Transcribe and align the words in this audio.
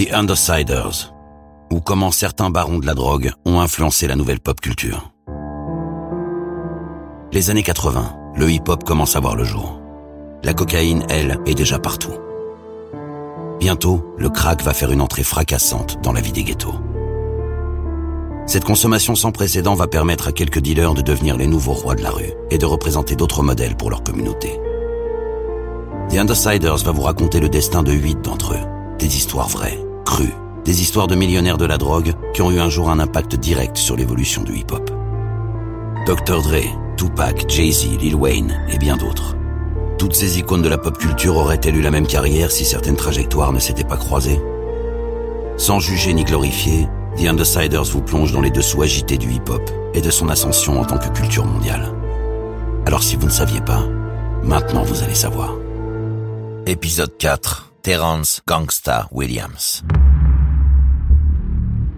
The 0.00 0.12
Undersiders, 0.12 1.12
ou 1.70 1.80
comment 1.80 2.10
certains 2.10 2.48
barons 2.48 2.78
de 2.78 2.86
la 2.86 2.94
drogue 2.94 3.32
ont 3.44 3.60
influencé 3.60 4.06
la 4.06 4.16
nouvelle 4.16 4.40
pop 4.40 4.58
culture. 4.60 5.12
Les 7.32 7.50
années 7.50 7.62
80, 7.62 8.16
le 8.36 8.50
hip-hop 8.50 8.84
commence 8.84 9.14
à 9.14 9.20
voir 9.20 9.36
le 9.36 9.44
jour. 9.44 9.80
La 10.42 10.54
cocaïne, 10.54 11.04
elle, 11.10 11.38
est 11.44 11.54
déjà 11.54 11.78
partout. 11.78 12.14
Bientôt, 13.58 14.14
le 14.16 14.30
crack 14.30 14.62
va 14.62 14.72
faire 14.72 14.90
une 14.90 15.02
entrée 15.02 15.22
fracassante 15.22 15.98
dans 16.02 16.12
la 16.12 16.22
vie 16.22 16.32
des 16.32 16.44
ghettos. 16.44 16.80
Cette 18.46 18.64
consommation 18.64 19.14
sans 19.16 19.32
précédent 19.32 19.74
va 19.74 19.86
permettre 19.86 20.28
à 20.28 20.32
quelques 20.32 20.60
dealers 20.60 20.94
de 20.94 21.02
devenir 21.02 21.36
les 21.36 21.46
nouveaux 21.46 21.74
rois 21.74 21.94
de 21.94 22.02
la 22.02 22.10
rue 22.10 22.32
et 22.50 22.56
de 22.56 22.66
représenter 22.66 23.16
d'autres 23.16 23.42
modèles 23.42 23.76
pour 23.76 23.90
leur 23.90 24.02
communauté. 24.02 24.58
The 26.10 26.18
Undersiders 26.18 26.78
va 26.78 26.90
vous 26.90 27.02
raconter 27.02 27.38
le 27.38 27.48
destin 27.48 27.84
de 27.84 27.92
huit 27.92 28.20
d'entre 28.20 28.54
eux. 28.54 28.96
Des 28.98 29.16
histoires 29.16 29.48
vraies, 29.48 29.78
crues, 30.04 30.34
des 30.64 30.82
histoires 30.82 31.06
de 31.06 31.14
millionnaires 31.14 31.56
de 31.56 31.64
la 31.64 31.78
drogue 31.78 32.14
qui 32.34 32.42
ont 32.42 32.50
eu 32.50 32.58
un 32.58 32.68
jour 32.68 32.90
un 32.90 32.98
impact 32.98 33.36
direct 33.36 33.76
sur 33.76 33.96
l'évolution 33.96 34.42
du 34.42 34.56
hip-hop. 34.56 34.90
Dr. 36.06 36.42
Dre, 36.42 36.96
Tupac, 36.96 37.48
Jay-Z, 37.48 38.00
Lil 38.00 38.16
Wayne 38.16 38.60
et 38.72 38.78
bien 38.78 38.96
d'autres. 38.96 39.36
Toutes 39.98 40.16
ces 40.16 40.40
icônes 40.40 40.62
de 40.62 40.68
la 40.68 40.78
pop 40.78 40.98
culture 40.98 41.36
auraient-elles 41.36 41.76
eu 41.76 41.80
la 41.80 41.92
même 41.92 42.08
carrière 42.08 42.50
si 42.50 42.64
certaines 42.64 42.96
trajectoires 42.96 43.52
ne 43.52 43.60
s'étaient 43.60 43.84
pas 43.84 43.96
croisées? 43.96 44.40
Sans 45.58 45.78
juger 45.78 46.12
ni 46.12 46.24
glorifier, 46.24 46.88
The 47.18 47.26
Undersiders 47.26 47.84
vous 47.84 48.02
plonge 48.02 48.32
dans 48.32 48.40
les 48.40 48.50
dessous 48.50 48.82
agités 48.82 49.16
du 49.16 49.30
hip-hop 49.30 49.62
et 49.94 50.00
de 50.00 50.10
son 50.10 50.28
ascension 50.28 50.80
en 50.80 50.84
tant 50.84 50.98
que 50.98 51.08
culture 51.10 51.44
mondiale. 51.44 51.92
Alors 52.84 53.04
si 53.04 53.14
vous 53.14 53.26
ne 53.26 53.30
saviez 53.30 53.60
pas, 53.60 53.84
maintenant 54.42 54.82
vous 54.82 55.04
allez 55.04 55.14
savoir. 55.14 55.54
Épisode 56.66 57.16
4. 57.18 57.72
Terrence 57.82 58.42
Gangsta 58.46 59.08
Williams. 59.12 59.82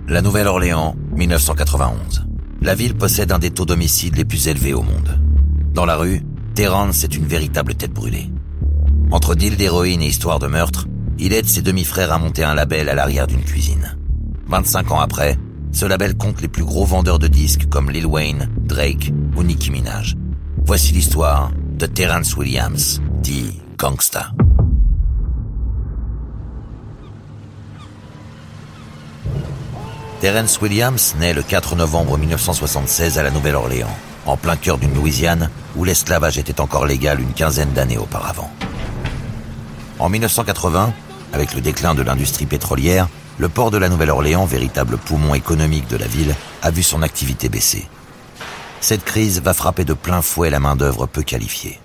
La 0.06 0.22
Nouvelle-Orléans, 0.22 0.94
1991. 1.14 2.26
La 2.60 2.74
ville 2.76 2.96
possède 2.96 3.32
un 3.32 3.40
des 3.40 3.50
taux 3.50 3.66
d'homicide 3.66 4.16
les 4.16 4.24
plus 4.24 4.46
élevés 4.46 4.72
au 4.72 4.82
monde. 4.82 5.20
Dans 5.74 5.84
la 5.84 5.96
rue, 5.96 6.22
Terrence 6.54 7.02
est 7.02 7.16
une 7.16 7.26
véritable 7.26 7.74
tête 7.74 7.92
brûlée. 7.92 8.30
Entre 9.10 9.34
deal 9.34 9.56
d'héroïne 9.56 10.00
et 10.00 10.06
histoire 10.06 10.38
de 10.38 10.46
meurtre, 10.46 10.86
il 11.18 11.32
aide 11.32 11.48
ses 11.48 11.62
demi-frères 11.62 12.12
à 12.12 12.18
monter 12.18 12.44
un 12.44 12.54
label 12.54 12.88
à 12.88 12.94
l'arrière 12.94 13.26
d'une 13.26 13.44
cuisine. 13.44 13.96
25 14.46 14.92
ans 14.92 15.00
après, 15.00 15.36
ce 15.72 15.86
label 15.86 16.16
compte 16.16 16.40
les 16.40 16.48
plus 16.48 16.64
gros 16.64 16.84
vendeurs 16.84 17.18
de 17.18 17.28
disques 17.28 17.68
comme 17.68 17.90
Lil 17.90 18.06
Wayne, 18.06 18.48
Drake 18.58 19.12
ou 19.36 19.42
Nicki 19.42 19.70
Minaj. 19.70 20.16
Voici 20.64 20.92
l'histoire 20.92 21.50
de 21.78 21.86
Terrence 21.86 22.36
Williams, 22.36 23.02
dit 23.22 23.60
Gangsta. 23.76 24.32
Terrence 30.22 30.60
Williams 30.60 31.16
naît 31.18 31.34
le 31.34 31.42
4 31.42 31.74
novembre 31.74 32.16
1976 32.16 33.18
à 33.18 33.24
la 33.24 33.32
Nouvelle-Orléans 33.32 33.90
en 34.24 34.36
plein 34.36 34.54
cœur 34.54 34.78
d'une 34.78 34.94
Louisiane 34.94 35.50
où 35.74 35.82
l'esclavage 35.82 36.38
était 36.38 36.60
encore 36.60 36.86
légal 36.86 37.20
une 37.20 37.32
quinzaine 37.32 37.72
d'années 37.72 37.98
auparavant. 37.98 38.48
En 39.98 40.08
1980, 40.08 40.94
avec 41.32 41.54
le 41.54 41.60
déclin 41.60 41.96
de 41.96 42.02
l'industrie 42.02 42.46
pétrolière, 42.46 43.08
le 43.38 43.48
port 43.48 43.72
de 43.72 43.78
la 43.78 43.88
Nouvelle-Orléans, 43.88 44.44
véritable 44.44 44.96
poumon 44.96 45.34
économique 45.34 45.88
de 45.88 45.96
la 45.96 46.06
ville, 46.06 46.36
a 46.62 46.70
vu 46.70 46.84
son 46.84 47.02
activité 47.02 47.48
baisser. 47.48 47.88
Cette 48.80 49.04
crise 49.04 49.42
va 49.42 49.54
frapper 49.54 49.84
de 49.84 49.92
plein 49.92 50.22
fouet 50.22 50.50
la 50.50 50.60
main-d'œuvre 50.60 51.06
peu 51.06 51.22
qualifiée. 51.22 51.80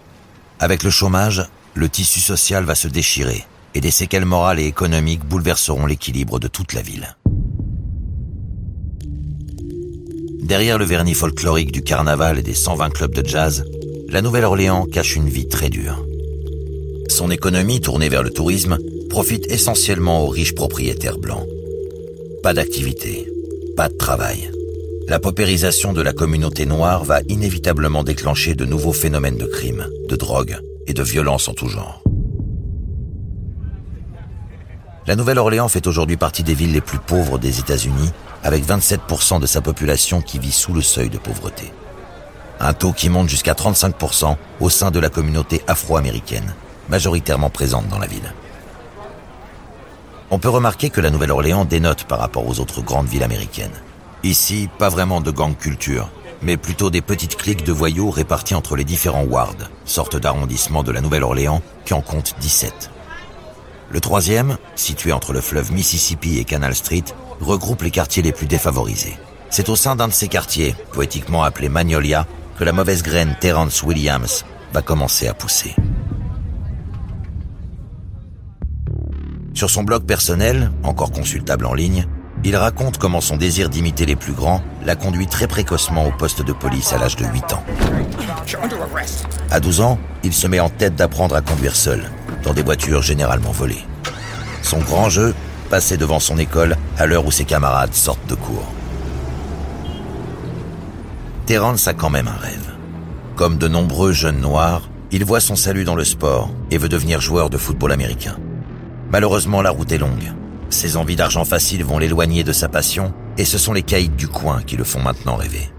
Avec 0.59 0.83
le 0.83 0.91
chômage, 0.91 1.44
le 1.73 1.89
tissu 1.89 2.19
social 2.19 2.66
va 2.66 2.75
se 2.75 2.88
déchirer 2.88 3.47
et 3.73 3.81
des 3.81 3.89
séquelles 3.89 4.25
morales 4.25 4.59
et 4.59 4.67
économiques 4.67 5.25
bouleverseront 5.25 5.88
l'équilibre 5.88 6.39
de 6.39 6.47
toute 6.47 6.73
la 6.73 6.83
ville. 6.83 7.16
Derrière 10.47 10.78
le 10.78 10.85
vernis 10.85 11.13
folklorique 11.13 11.74
du 11.74 11.81
carnaval 11.81 12.40
et 12.40 12.41
des 12.41 12.53
120 12.53 12.91
clubs 12.91 13.13
de 13.13 13.28
jazz, 13.28 13.66
la 14.08 14.22
Nouvelle-Orléans 14.22 14.85
cache 14.85 15.18
une 15.18 15.28
vie 15.28 15.50
très 15.50 15.69
dure. 15.69 16.06
Son 17.09 17.30
économie, 17.31 17.81
tournée 17.81 18.08
vers 18.08 18.24
le 18.24 18.30
tourisme, 18.30 18.78
profite 19.09 19.46
essentiellement 19.52 20.24
aux 20.24 20.30
riches 20.30 20.56
propriétaires 20.56 21.18
blancs. 21.18 21.46
Pas 22.44 22.53
d'activité, 22.53 23.28
pas 23.75 23.90
de 23.90 23.97
travail. 23.97 24.50
La 25.09 25.19
paupérisation 25.19 25.91
de 25.91 26.02
la 26.02 26.13
communauté 26.13 26.66
noire 26.66 27.03
va 27.03 27.19
inévitablement 27.28 28.06
déclencher 28.06 28.56
de 28.56 28.63
nouveaux 28.63 28.94
phénomènes 28.94 29.38
de 29.38 29.47
crime, 29.47 29.86
de 30.07 30.16
drogue 30.16 30.57
et 30.88 30.94
de 30.94 31.03
violence 31.03 31.50
en 31.50 31.53
tout 31.56 31.68
genre. 31.68 32.06
La 35.07 35.16
Nouvelle-Orléans 35.16 35.69
fait 35.69 35.88
aujourd'hui 35.88 36.18
partie 36.18 36.44
des 36.44 36.53
villes 36.53 36.73
les 36.73 36.81
plus 36.81 37.00
pauvres 37.00 37.40
des 37.40 37.59
États-Unis 37.59 38.12
avec 38.44 38.66
27% 38.66 39.40
de 39.40 39.45
sa 39.45 39.62
population 39.62 40.22
qui 40.22 40.38
vit 40.38 40.51
sous 40.51 40.73
le 40.73 40.81
seuil 40.81 41.09
de 41.09 41.18
pauvreté. 41.18 41.72
Un 42.59 42.73
taux 42.73 42.91
qui 42.91 43.07
monte 43.07 43.29
jusqu'à 43.29 43.53
35% 43.53 44.35
au 44.59 44.69
sein 44.69 44.91
de 44.91 45.00
la 45.00 45.07
communauté 45.07 45.63
afro-américaine, 45.66 46.53
majoritairement 46.90 47.50
présente 47.50 47.88
dans 47.88 48.00
la 48.00 48.07
ville. 48.07 48.34
On 50.29 50.40
peut 50.40 50.50
remarquer 50.50 50.90
que 50.90 51.00
la 51.00 51.09
Nouvelle-Orléans 51.09 51.63
dénote 51.63 52.03
par 52.03 52.19
rapport 52.19 52.45
aux 52.45 52.59
autres 52.59 52.81
grandes 52.81 53.07
villes 53.07 53.24
américaines. 53.24 53.81
Ici, 54.24 54.68
pas 54.78 54.89
vraiment 54.89 55.22
de 55.22 55.31
gang 55.31 55.56
culture, 55.56 56.09
mais 56.41 56.57
plutôt 56.57 56.89
des 56.89 57.01
petites 57.01 57.38
cliques 57.38 57.63
de 57.63 57.72
voyous 57.72 58.12
réparties 58.12 58.56
entre 58.56 58.75
les 58.75 58.84
différents 58.84 59.24
wards, 59.24 59.69
sorte 59.85 60.18
d'arrondissement 60.18 60.84
de 60.84 60.91
la 60.91 61.00
Nouvelle-Orléans 61.00 61.62
qui 61.85 61.94
en 61.94 62.01
compte 62.01 62.35
17. 62.41 62.91
Le 63.90 64.00
troisième, 64.02 64.58
situé 64.75 65.14
entre 65.14 65.34
le 65.34 65.42
fleuve 65.42 65.72
Mississippi 65.72 66.40
et 66.40 66.44
Canal 66.44 66.75
Street, 66.75 67.06
regroupe 67.40 67.84
les 67.84 67.92
quartiers 67.92 68.24
les 68.24 68.34
plus 68.34 68.48
défavorisés. 68.48 69.18
C'est 69.50 69.70
au 69.70 69.75
sein 69.75 69.96
d'un 69.96 70.09
de 70.09 70.14
ces 70.14 70.28
quartiers, 70.28 70.75
poétiquement 70.92 71.44
appelé 71.44 71.70
Magnolia, 71.70 72.28
que 72.58 72.64
la 72.64 72.74
mauvaise 72.74 73.03
graine 73.03 73.36
Terrence 73.40 73.84
Williams 73.84 74.46
va 74.74 74.81
commencer 74.81 75.28
à 75.28 75.34
pousser. 75.34 75.75
Sur 79.53 79.70
son 79.70 79.84
blog 79.84 80.04
personnel, 80.04 80.72
encore 80.84 81.12
consultable 81.12 81.66
en 81.66 81.74
ligne, 81.74 82.06
il 82.44 82.56
raconte 82.56 82.98
comment 82.98 83.22
son 83.22 83.38
désir 83.38 83.69
d'imiter 83.69 84.06
les 84.06 84.16
plus 84.16 84.34
grands 84.34 84.62
l'a 84.86 84.96
conduit 84.96 85.28
très 85.28 85.48
précocement 85.48 86.06
au 86.06 86.12
poste 86.12 86.44
de 86.44 86.54
police 86.54 86.94
à 86.94 87.00
l'âge 87.00 87.16
de 87.16 87.25
8 87.25 87.54
ans. 87.54 87.64
À 89.50 89.59
12 89.59 89.81
ans, 89.81 89.98
il 90.24 90.34
se 90.34 90.46
met 90.46 90.59
en 90.59 90.69
tête 90.69 90.96
d'apprendre 90.96 91.36
à 91.36 91.42
conduire 91.42 91.75
seul, 91.75 92.12
des 92.53 92.63
voitures 92.63 93.02
généralement 93.02 93.52
volées. 93.52 93.85
Son 94.62 94.80
grand 94.80 95.09
jeu, 95.09 95.34
passer 95.69 95.97
devant 95.97 96.19
son 96.19 96.38
école 96.38 96.78
à 96.97 97.06
l'heure 97.06 97.25
où 97.25 97.31
ses 97.31 97.46
camarades 97.46 97.94
sortent 97.94 98.28
de 98.28 98.35
cours. 98.35 98.72
Terrence 101.46 101.88
a 101.88 101.94
quand 101.94 102.09
même 102.09 102.28
un 102.28 102.36
rêve. 102.36 102.74
Comme 103.36 103.57
de 103.57 103.68
nombreux 103.68 104.12
jeunes 104.12 104.41
noirs, 104.41 104.90
il 105.12 105.24
voit 105.24 105.40
son 105.40 105.56
salut 105.56 105.86
dans 105.86 105.96
le 105.96 106.03
sport 106.03 106.50
et 106.72 106.78
veut 106.78 106.90
devenir 106.90 107.22
joueur 107.22 107.50
de 107.50 107.57
football 107.57 107.91
américain. 107.91 108.38
Malheureusement, 109.12 109.62
la 109.62 109.69
route 109.69 109.91
est 109.91 109.97
longue. 109.97 110.34
Ses 110.69 110.97
envies 110.97 111.16
d'argent 111.16 111.46
facile 111.46 111.84
vont 111.86 112.00
l'éloigner 112.00 112.44
de 112.44 112.52
sa 112.52 112.68
passion 112.68 113.13
et 113.38 113.46
ce 113.46 113.57
sont 113.57 113.72
les 113.72 113.84
caïds 113.84 114.09
du 114.09 114.28
coin 114.28 114.62
qui 114.63 114.75
le 114.75 114.84
font 114.84 115.02
maintenant 115.02 115.36
rêver. 115.36 115.72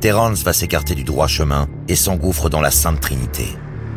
Terrence 0.00 0.42
va 0.42 0.52
s'écarter 0.52 0.96
du 0.96 1.04
droit 1.04 1.28
chemin 1.28 1.68
et 1.86 1.94
s'engouffre 1.94 2.48
dans 2.48 2.60
la 2.60 2.72
sainte 2.72 3.00
trinité. 3.00 3.46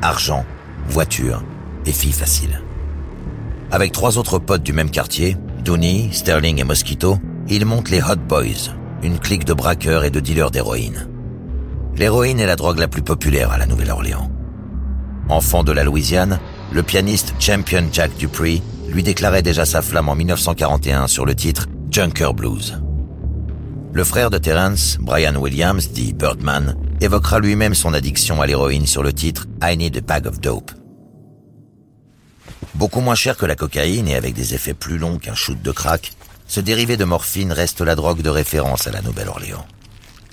Argent, 0.03 0.45
voiture 0.87 1.41
et 1.85 1.91
fille 1.91 2.11
facile. 2.11 2.61
Avec 3.71 3.91
trois 3.91 4.17
autres 4.17 4.39
potes 4.39 4.63
du 4.63 4.73
même 4.73 4.91
quartier, 4.91 5.37
Dooney, 5.63 6.09
Sterling 6.11 6.59
et 6.59 6.63
Mosquito, 6.63 7.19
il 7.49 7.65
monte 7.65 7.89
les 7.89 8.01
Hot 8.01 8.15
Boys, 8.27 8.73
une 9.03 9.19
clique 9.19 9.45
de 9.45 9.53
braqueurs 9.53 10.03
et 10.03 10.11
de 10.11 10.19
dealers 10.19 10.51
d'héroïne. 10.51 11.07
L'héroïne 11.97 12.39
est 12.39 12.45
la 12.45 12.55
drogue 12.55 12.79
la 12.79 12.87
plus 12.87 13.01
populaire 13.01 13.51
à 13.51 13.57
la 13.57 13.65
Nouvelle-Orléans. 13.65 14.29
Enfant 15.29 15.63
de 15.63 15.71
la 15.71 15.83
Louisiane, 15.83 16.39
le 16.71 16.83
pianiste 16.83 17.33
Champion 17.39 17.85
Jack 17.91 18.15
Dupree 18.17 18.61
lui 18.89 19.01
déclarait 19.01 19.41
déjà 19.41 19.65
sa 19.65 19.81
flamme 19.81 20.09
en 20.09 20.15
1941 20.15 21.07
sur 21.07 21.25
le 21.25 21.35
titre 21.35 21.67
Junker 21.89 22.33
Blues. 22.33 22.79
Le 23.93 24.03
frère 24.03 24.29
de 24.29 24.37
Terence, 24.37 24.97
Brian 24.99 25.35
Williams, 25.35 25.89
dit 25.89 26.13
Birdman, 26.13 26.75
évoquera 27.01 27.39
lui-même 27.39 27.73
son 27.73 27.93
addiction 27.93 28.41
à 28.41 28.45
l'héroïne 28.45 28.85
sur 28.85 29.03
le 29.03 29.13
titre 29.13 29.47
I 29.63 29.77
Need 29.77 29.97
a 29.97 30.01
Bag 30.01 30.27
of 30.27 30.39
Dope. 30.41 30.71
Beaucoup 32.75 32.99
moins 32.99 33.15
cher 33.15 33.37
que 33.37 33.45
la 33.45 33.55
cocaïne 33.55 34.09
et 34.09 34.15
avec 34.15 34.33
des 34.33 34.53
effets 34.53 34.73
plus 34.73 34.97
longs 34.97 35.17
qu'un 35.17 35.33
shoot 35.33 35.61
de 35.61 35.71
crack, 35.71 36.11
ce 36.45 36.59
dérivé 36.59 36.97
de 36.97 37.05
morphine 37.05 37.53
reste 37.53 37.79
la 37.79 37.95
drogue 37.95 38.21
de 38.21 38.29
référence 38.29 38.85
à 38.85 38.91
la 38.91 39.01
Nouvelle-Orléans. 39.01 39.65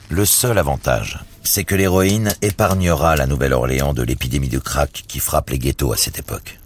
Le 0.09 0.25
seul 0.25 0.59
avantage, 0.59 1.21
c'est 1.45 1.63
que 1.63 1.77
l'héroïne 1.77 2.35
épargnera 2.43 3.15
la 3.15 3.29
Nouvelle-Orléans 3.29 3.95
de 3.95 4.03
l'épidémie 4.03 4.49
de 4.49 4.59
crack 4.59 5.05
qui 5.07 5.21
frappe 5.21 5.51
les 5.51 5.59
ghettos 5.61 5.93
à 5.93 5.97
cette 5.97 6.19
époque. 6.19 6.59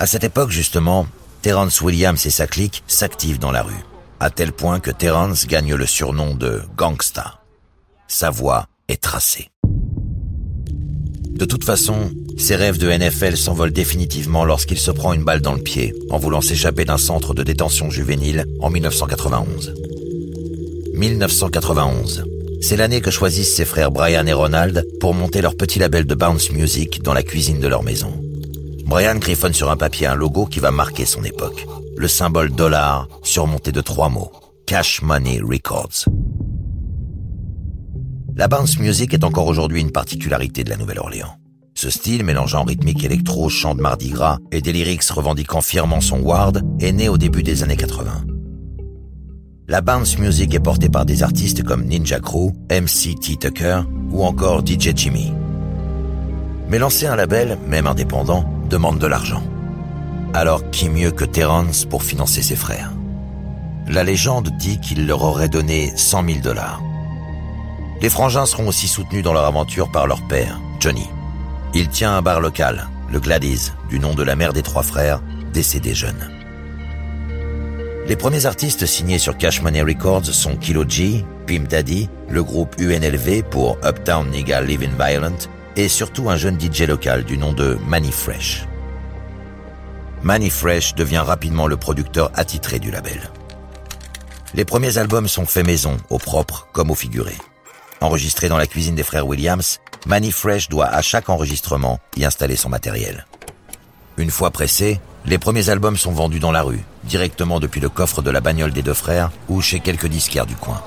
À 0.00 0.06
cette 0.06 0.24
époque, 0.24 0.50
justement, 0.50 1.06
Terrence 1.42 1.80
Williams 1.80 2.26
et 2.26 2.30
sa 2.30 2.48
clique 2.48 2.82
s'activent 2.88 3.38
dans 3.38 3.52
la 3.52 3.62
rue, 3.62 3.84
à 4.18 4.30
tel 4.30 4.52
point 4.52 4.80
que 4.80 4.90
Terrence 4.90 5.46
gagne 5.46 5.76
le 5.76 5.86
surnom 5.86 6.34
de 6.34 6.62
gangsta. 6.76 7.40
Sa 8.08 8.30
voix 8.30 8.66
est 8.88 9.00
tracée. 9.00 9.48
De 9.64 11.44
toute 11.44 11.64
façon, 11.64 12.10
Ses 12.38 12.54
rêves 12.54 12.78
de 12.78 12.88
NFL 12.88 13.36
s'envolent 13.36 13.72
définitivement 13.72 14.44
lorsqu'il 14.44 14.78
se 14.78 14.92
prend 14.92 15.12
une 15.12 15.24
balle 15.24 15.40
dans 15.40 15.54
le 15.54 15.62
pied 15.62 15.92
en 16.08 16.18
voulant 16.18 16.40
s'échapper 16.40 16.84
d'un 16.84 16.96
centre 16.96 17.34
de 17.34 17.42
détention 17.42 17.90
juvénile 17.90 18.46
en 18.60 18.70
1991. 18.70 19.74
1991. 20.94 22.24
C'est 22.60 22.76
l'année 22.76 23.00
que 23.00 23.10
choisissent 23.10 23.54
ses 23.54 23.64
frères 23.64 23.90
Brian 23.90 24.26
et 24.26 24.32
Ronald 24.32 24.86
pour 25.00 25.14
monter 25.14 25.42
leur 25.42 25.56
petit 25.56 25.80
label 25.80 26.06
de 26.06 26.14
bounce 26.14 26.52
music 26.52 27.02
dans 27.02 27.12
la 27.12 27.24
cuisine 27.24 27.58
de 27.58 27.66
leur 27.66 27.82
maison. 27.82 28.12
Brian 28.86 29.16
griffonne 29.16 29.52
sur 29.52 29.70
un 29.70 29.76
papier 29.76 30.06
un 30.06 30.14
logo 30.14 30.46
qui 30.46 30.60
va 30.60 30.70
marquer 30.70 31.06
son 31.06 31.24
époque. 31.24 31.66
Le 31.96 32.08
symbole 32.08 32.52
dollar 32.52 33.08
surmonté 33.24 33.72
de 33.72 33.80
trois 33.80 34.08
mots. 34.08 34.30
Cash 34.64 35.02
Money 35.02 35.40
Records. 35.40 36.04
La 38.36 38.46
bounce 38.46 38.78
music 38.78 39.12
est 39.12 39.24
encore 39.24 39.48
aujourd'hui 39.48 39.80
une 39.80 39.90
particularité 39.90 40.62
de 40.62 40.70
la 40.70 40.76
Nouvelle-Orléans. 40.76 41.34
Ce 41.80 41.90
style, 41.90 42.24
mélangeant 42.24 42.64
rythmique 42.64 43.04
électro, 43.04 43.48
chant 43.48 43.76
de 43.76 43.80
Mardi 43.80 44.10
Gras 44.10 44.38
et 44.50 44.60
des 44.60 44.72
lyrics 44.72 45.08
revendiquant 45.10 45.60
fièrement 45.60 46.00
son 46.00 46.18
ward, 46.18 46.60
est 46.80 46.90
né 46.90 47.08
au 47.08 47.18
début 47.18 47.44
des 47.44 47.62
années 47.62 47.76
80. 47.76 48.24
La 49.68 49.80
bounce 49.80 50.18
music 50.18 50.52
est 50.56 50.58
portée 50.58 50.88
par 50.88 51.06
des 51.06 51.22
artistes 51.22 51.62
comme 51.62 51.84
Ninja 51.84 52.18
Crew, 52.18 52.50
MC 52.68 53.14
T. 53.20 53.36
Tucker 53.36 53.82
ou 54.10 54.24
encore 54.24 54.66
DJ 54.66 54.90
Jimmy. 54.92 55.32
Mais 56.68 56.80
lancer 56.80 57.06
un 57.06 57.14
label, 57.14 57.56
même 57.68 57.86
indépendant, 57.86 58.44
demande 58.68 58.98
de 58.98 59.06
l'argent. 59.06 59.44
Alors 60.34 60.68
qui 60.70 60.88
mieux 60.88 61.12
que 61.12 61.24
Terrence 61.24 61.84
pour 61.84 62.02
financer 62.02 62.42
ses 62.42 62.56
frères? 62.56 62.92
La 63.86 64.02
légende 64.02 64.50
dit 64.58 64.80
qu'il 64.80 65.06
leur 65.06 65.22
aurait 65.22 65.48
donné 65.48 65.92
100 65.94 66.24
000 66.24 66.38
dollars. 66.40 66.82
Les 68.02 68.10
frangins 68.10 68.46
seront 68.46 68.66
aussi 68.66 68.88
soutenus 68.88 69.22
dans 69.22 69.32
leur 69.32 69.44
aventure 69.44 69.92
par 69.92 70.08
leur 70.08 70.26
père, 70.26 70.60
Johnny. 70.80 71.06
Il 71.80 71.88
tient 71.88 72.16
un 72.16 72.22
bar 72.22 72.40
local, 72.40 72.88
le 73.12 73.20
Gladys, 73.20 73.70
du 73.88 74.00
nom 74.00 74.12
de 74.12 74.24
la 74.24 74.34
mère 74.34 74.52
des 74.52 74.64
trois 74.64 74.82
frères, 74.82 75.22
décédés 75.52 75.94
jeunes. 75.94 76.28
Les 78.08 78.16
premiers 78.16 78.46
artistes 78.46 78.84
signés 78.84 79.20
sur 79.20 79.38
Cash 79.38 79.62
Money 79.62 79.82
Records 79.82 80.26
sont 80.26 80.56
Kilo 80.56 80.84
G, 80.88 81.24
Pim 81.46 81.66
Daddy, 81.70 82.08
le 82.28 82.42
groupe 82.42 82.74
UNLV 82.80 83.44
pour 83.44 83.78
Uptown 83.84 84.28
Nigga 84.28 84.60
Living 84.60 84.90
Violent 84.98 85.38
et 85.76 85.86
surtout 85.86 86.28
un 86.28 86.36
jeune 86.36 86.58
DJ 86.60 86.80
local 86.80 87.22
du 87.22 87.38
nom 87.38 87.52
de 87.52 87.78
Manny 87.86 88.10
Fresh. 88.10 88.66
Manny 90.24 90.50
Fresh 90.50 90.96
devient 90.96 91.22
rapidement 91.24 91.68
le 91.68 91.76
producteur 91.76 92.32
attitré 92.34 92.80
du 92.80 92.90
label. 92.90 93.30
Les 94.54 94.64
premiers 94.64 94.98
albums 94.98 95.28
sont 95.28 95.46
faits 95.46 95.64
maison, 95.64 95.96
au 96.10 96.18
propre 96.18 96.66
comme 96.72 96.90
au 96.90 96.96
figuré. 96.96 97.36
Enregistrés 98.00 98.48
dans 98.48 98.58
la 98.58 98.66
cuisine 98.66 98.96
des 98.96 99.04
frères 99.04 99.28
Williams, 99.28 99.78
Manny 100.06 100.30
Fresh 100.30 100.68
doit 100.68 100.86
à 100.86 101.02
chaque 101.02 101.28
enregistrement 101.28 101.98
y 102.16 102.24
installer 102.24 102.56
son 102.56 102.68
matériel. 102.68 103.26
Une 104.16 104.30
fois 104.30 104.50
pressés, 104.50 105.00
les 105.26 105.38
premiers 105.38 105.68
albums 105.68 105.96
sont 105.96 106.12
vendus 106.12 106.40
dans 106.40 106.52
la 106.52 106.62
rue, 106.62 106.84
directement 107.04 107.60
depuis 107.60 107.80
le 107.80 107.88
coffre 107.88 108.22
de 108.22 108.30
la 108.30 108.40
bagnole 108.40 108.72
des 108.72 108.82
deux 108.82 108.94
frères 108.94 109.30
ou 109.48 109.60
chez 109.60 109.80
quelques 109.80 110.06
disquaires 110.06 110.46
du 110.46 110.56
coin. 110.56 110.82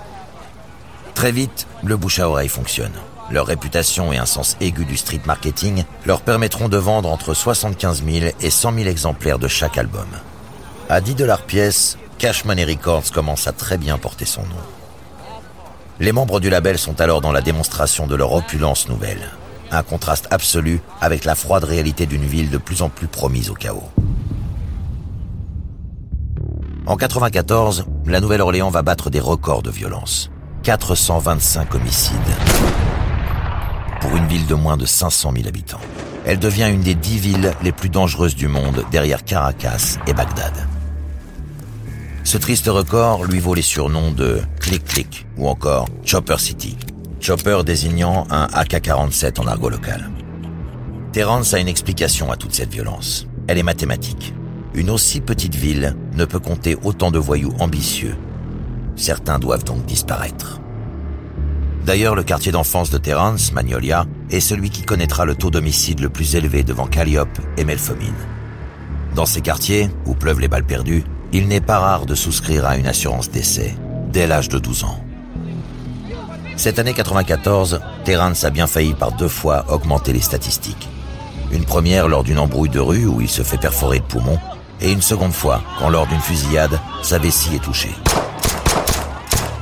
Très 1.13 1.31
vite, 1.31 1.67
le 1.83 1.97
bouche 1.97 2.19
à 2.19 2.29
oreille 2.29 2.49
fonctionne. 2.49 2.93
Leur 3.29 3.45
réputation 3.45 4.11
et 4.11 4.17
un 4.17 4.25
sens 4.25 4.57
aigu 4.59 4.85
du 4.85 4.97
street 4.97 5.21
marketing 5.25 5.85
leur 6.05 6.21
permettront 6.21 6.67
de 6.67 6.77
vendre 6.77 7.09
entre 7.09 7.33
75 7.33 8.03
000 8.03 8.33
et 8.41 8.49
100 8.49 8.73
000 8.73 8.89
exemplaires 8.89 9.39
de 9.39 9.47
chaque 9.47 9.77
album. 9.77 10.07
À 10.89 10.99
10 10.99 11.15
dollars 11.15 11.43
pièce, 11.43 11.97
Cash 12.17 12.43
Money 12.43 12.65
Records 12.65 13.11
commence 13.13 13.47
à 13.47 13.53
très 13.53 13.77
bien 13.77 13.97
porter 13.97 14.25
son 14.25 14.41
nom. 14.41 14.80
Les 16.01 16.13
membres 16.13 16.39
du 16.39 16.49
label 16.49 16.79
sont 16.79 16.99
alors 16.99 17.21
dans 17.21 17.31
la 17.31 17.41
démonstration 17.41 18.07
de 18.07 18.15
leur 18.15 18.33
opulence 18.33 18.89
nouvelle. 18.89 19.21
Un 19.69 19.83
contraste 19.83 20.27
absolu 20.31 20.81
avec 20.99 21.25
la 21.25 21.35
froide 21.35 21.63
réalité 21.63 22.07
d'une 22.07 22.25
ville 22.25 22.49
de 22.49 22.57
plus 22.57 22.81
en 22.81 22.89
plus 22.89 23.05
promise 23.05 23.51
au 23.51 23.53
chaos. 23.53 23.83
En 26.87 26.97
94, 26.97 27.85
la 28.07 28.19
Nouvelle-Orléans 28.19 28.71
va 28.71 28.81
battre 28.81 29.11
des 29.11 29.19
records 29.19 29.61
de 29.61 29.69
violence. 29.69 30.31
425 30.63 31.75
homicides. 31.75 32.17
Pour 34.01 34.15
une 34.15 34.25
ville 34.25 34.47
de 34.47 34.55
moins 34.55 34.77
de 34.77 34.87
500 34.87 35.33
000 35.35 35.47
habitants. 35.47 35.81
Elle 36.25 36.39
devient 36.39 36.71
une 36.73 36.81
des 36.81 36.95
dix 36.95 37.19
villes 37.19 37.53
les 37.61 37.71
plus 37.71 37.89
dangereuses 37.89 38.35
du 38.35 38.47
monde 38.47 38.83
derrière 38.91 39.23
Caracas 39.23 39.99
et 40.07 40.15
Bagdad. 40.15 40.67
Ce 42.23 42.37
triste 42.37 42.67
record 42.67 43.25
lui 43.25 43.39
vaut 43.39 43.55
les 43.55 43.61
surnoms 43.61 44.11
de 44.11 44.41
Click 44.59 44.85
Click 44.85 45.27
ou 45.37 45.47
encore 45.47 45.87
Chopper 46.05 46.37
City. 46.37 46.77
Chopper 47.19 47.61
désignant 47.65 48.27
un 48.29 48.47
AK-47 48.53 49.39
en 49.39 49.47
argot 49.47 49.69
local. 49.69 50.09
Terrence 51.11 51.53
a 51.53 51.59
une 51.59 51.67
explication 51.67 52.31
à 52.31 52.37
toute 52.37 52.53
cette 52.53 52.71
violence. 52.71 53.27
Elle 53.47 53.57
est 53.57 53.63
mathématique. 53.63 54.33
Une 54.73 54.89
aussi 54.89 55.19
petite 55.19 55.55
ville 55.55 55.95
ne 56.15 56.25
peut 56.25 56.39
compter 56.39 56.77
autant 56.83 57.11
de 57.11 57.19
voyous 57.19 57.53
ambitieux. 57.59 58.15
Certains 58.95 59.39
doivent 59.39 59.65
donc 59.65 59.85
disparaître. 59.85 60.61
D'ailleurs, 61.85 62.15
le 62.15 62.23
quartier 62.23 62.51
d'enfance 62.51 62.91
de 62.91 62.99
Terrence, 62.99 63.51
Magnolia, 63.51 64.05
est 64.29 64.39
celui 64.39 64.69
qui 64.69 64.83
connaîtra 64.83 65.25
le 65.25 65.35
taux 65.35 65.49
d'homicide 65.49 65.99
le 65.99 66.09
plus 66.09 66.35
élevé 66.35 66.63
devant 66.63 66.85
Calliope 66.85 67.39
et 67.57 67.65
Melfomine. 67.65 68.13
Dans 69.15 69.25
ces 69.25 69.41
quartiers, 69.41 69.89
où 70.05 70.13
pleuvent 70.13 70.39
les 70.39 70.47
balles 70.47 70.63
perdues, 70.63 71.03
il 71.33 71.47
n'est 71.47 71.61
pas 71.61 71.79
rare 71.79 72.05
de 72.05 72.15
souscrire 72.15 72.65
à 72.65 72.77
une 72.77 72.87
assurance 72.87 73.29
d'essai, 73.29 73.75
dès 74.09 74.27
l'âge 74.27 74.49
de 74.49 74.59
12 74.59 74.83
ans. 74.83 74.99
Cette 76.57 76.77
année 76.77 76.93
94, 76.93 77.79
Terrence 78.03 78.43
a 78.43 78.49
bien 78.49 78.67
failli 78.67 78.93
par 78.93 79.13
deux 79.13 79.27
fois 79.27 79.65
augmenter 79.69 80.13
les 80.13 80.21
statistiques. 80.21 80.89
Une 81.51 81.65
première 81.65 82.07
lors 82.07 82.23
d'une 82.23 82.39
embrouille 82.39 82.69
de 82.69 82.79
rue 82.79 83.05
où 83.05 83.21
il 83.21 83.29
se 83.29 83.43
fait 83.43 83.57
perforer 83.57 83.99
le 83.99 84.03
poumon, 84.03 84.37
et 84.81 84.91
une 84.91 85.01
seconde 85.01 85.33
fois 85.33 85.61
quand 85.79 85.89
lors 85.89 86.07
d'une 86.07 86.19
fusillade, 86.19 86.79
sa 87.01 87.17
vessie 87.17 87.55
est 87.55 87.63
touchée. 87.63 87.95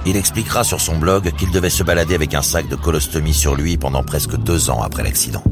Il 0.06 0.18
expliquera 0.18 0.64
sur 0.64 0.82
son 0.82 0.98
blog 0.98 1.32
qu'il 1.38 1.52
devait 1.52 1.70
se 1.70 1.84
balader 1.84 2.16
avec 2.16 2.34
un 2.34 2.42
sac 2.42 2.68
de 2.68 2.76
colostomie 2.76 3.34
sur 3.34 3.56
lui 3.56 3.78
pendant 3.78 4.04
presque 4.04 4.38
deux 4.38 4.70
ans 4.70 4.82
après 4.82 5.04
l'accident. 5.04 5.44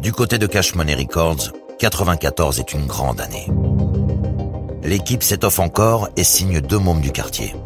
Du 0.00 0.12
côté 0.12 0.38
de 0.38 0.46
Cash 0.46 0.74
Money 0.74 0.94
Records, 0.94 1.52
94 1.80 2.60
est 2.60 2.72
une 2.72 2.86
grande 2.86 3.20
année. 3.20 3.48
L'équipe 4.84 5.22
s'étoffe 5.22 5.58
encore 5.58 6.08
et 6.16 6.24
signe 6.24 6.60
deux 6.60 6.78
mômes 6.78 7.00
du 7.00 7.10
quartier. 7.10 7.56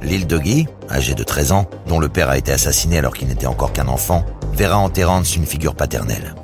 Lil 0.00 0.26
Dougie, 0.26 0.66
âgé 0.90 1.14
de 1.14 1.22
13 1.22 1.52
ans, 1.52 1.66
dont 1.86 1.98
le 1.98 2.08
père 2.08 2.30
a 2.30 2.38
été 2.38 2.52
assassiné 2.52 2.98
alors 2.98 3.14
qu'il 3.14 3.28
n'était 3.28 3.46
encore 3.46 3.72
qu'un 3.72 3.88
enfant, 3.88 4.24
verra 4.52 4.78
en 4.78 4.88
Terrence 4.88 5.36
une 5.36 5.46
figure 5.46 5.74
paternelle 5.74 6.34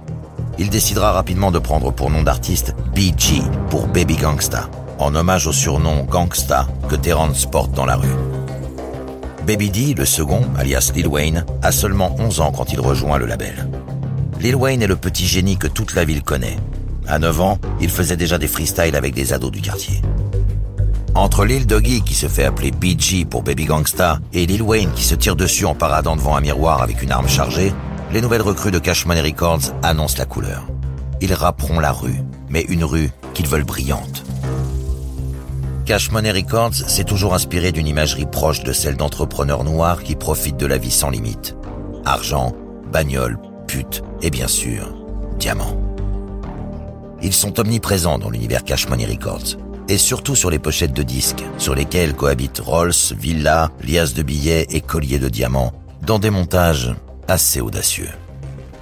il 0.58 0.70
décidera 0.70 1.12
rapidement 1.12 1.50
de 1.50 1.58
prendre 1.58 1.90
pour 1.90 2.10
nom 2.10 2.22
d'artiste 2.22 2.74
BG 2.94 3.42
pour 3.70 3.86
Baby 3.86 4.16
Gangsta, 4.16 4.68
en 4.98 5.14
hommage 5.14 5.46
au 5.46 5.52
surnom 5.52 6.04
Gangsta 6.04 6.68
que 6.88 6.94
Terrence 6.94 7.46
porte 7.46 7.72
dans 7.72 7.86
la 7.86 7.96
rue. 7.96 8.08
Baby 9.46 9.70
D, 9.70 9.94
le 9.94 10.04
second, 10.04 10.42
alias 10.56 10.92
Lil 10.94 11.08
Wayne, 11.08 11.44
a 11.62 11.72
seulement 11.72 12.14
11 12.18 12.40
ans 12.40 12.52
quand 12.52 12.72
il 12.72 12.80
rejoint 12.80 13.18
le 13.18 13.26
label. 13.26 13.68
Lil 14.40 14.56
Wayne 14.56 14.82
est 14.82 14.86
le 14.86 14.96
petit 14.96 15.26
génie 15.26 15.58
que 15.58 15.66
toute 15.66 15.94
la 15.94 16.04
ville 16.04 16.22
connaît. 16.22 16.56
À 17.06 17.18
9 17.18 17.40
ans, 17.40 17.58
il 17.80 17.90
faisait 17.90 18.16
déjà 18.16 18.38
des 18.38 18.48
freestyles 18.48 18.96
avec 18.96 19.14
des 19.14 19.32
ados 19.32 19.50
du 19.50 19.60
quartier. 19.60 20.00
Entre 21.14 21.44
Lil 21.44 21.66
Doggy 21.66 22.02
qui 22.02 22.14
se 22.14 22.26
fait 22.26 22.44
appeler 22.44 22.70
BG 22.72 23.24
pour 23.24 23.42
Baby 23.42 23.66
Gangsta 23.66 24.18
et 24.32 24.46
Lil 24.46 24.62
Wayne 24.62 24.90
qui 24.94 25.04
se 25.04 25.14
tire 25.14 25.36
dessus 25.36 25.64
en 25.64 25.74
paradant 25.74 26.16
devant 26.16 26.36
un 26.36 26.40
miroir 26.40 26.82
avec 26.82 27.02
une 27.02 27.12
arme 27.12 27.28
chargée, 27.28 27.72
les 28.12 28.20
nouvelles 28.20 28.42
recrues 28.42 28.70
de 28.70 28.78
Cash 28.78 29.06
Money 29.06 29.20
Records 29.20 29.72
annoncent 29.82 30.18
la 30.18 30.24
couleur. 30.24 30.66
Ils 31.20 31.34
rapperont 31.34 31.78
la 31.78 31.92
rue, 31.92 32.20
mais 32.48 32.62
une 32.62 32.84
rue 32.84 33.10
qu'ils 33.32 33.46
veulent 33.46 33.64
brillante. 33.64 34.24
Cash 35.84 36.10
Money 36.10 36.32
Records 36.32 36.74
s'est 36.74 37.04
toujours 37.04 37.34
inspiré 37.34 37.70
d'une 37.70 37.86
imagerie 37.86 38.26
proche 38.26 38.62
de 38.64 38.72
celle 38.72 38.96
d'entrepreneurs 38.96 39.64
noirs 39.64 40.02
qui 40.02 40.16
profitent 40.16 40.56
de 40.56 40.66
la 40.66 40.78
vie 40.78 40.90
sans 40.90 41.10
limite. 41.10 41.56
Argent, 42.04 42.54
bagnole, 42.90 43.38
pute 43.68 44.02
et 44.22 44.30
bien 44.30 44.48
sûr, 44.48 44.94
diamants. 45.38 45.83
Ils 47.24 47.32
sont 47.32 47.58
omniprésents 47.58 48.18
dans 48.18 48.28
l'univers 48.28 48.64
Cash 48.64 48.86
Money 48.86 49.06
Records 49.06 49.56
et 49.88 49.96
surtout 49.96 50.36
sur 50.36 50.50
les 50.50 50.58
pochettes 50.58 50.92
de 50.92 51.02
disques, 51.02 51.42
sur 51.56 51.74
lesquelles 51.74 52.14
cohabitent 52.14 52.60
Rolls, 52.62 52.92
villas, 53.18 53.70
liasses 53.82 54.12
de 54.12 54.22
billets 54.22 54.66
et 54.70 54.82
colliers 54.82 55.18
de 55.18 55.30
diamants, 55.30 55.72
dans 56.02 56.18
des 56.18 56.28
montages 56.28 56.94
assez 57.26 57.62
audacieux. 57.62 58.10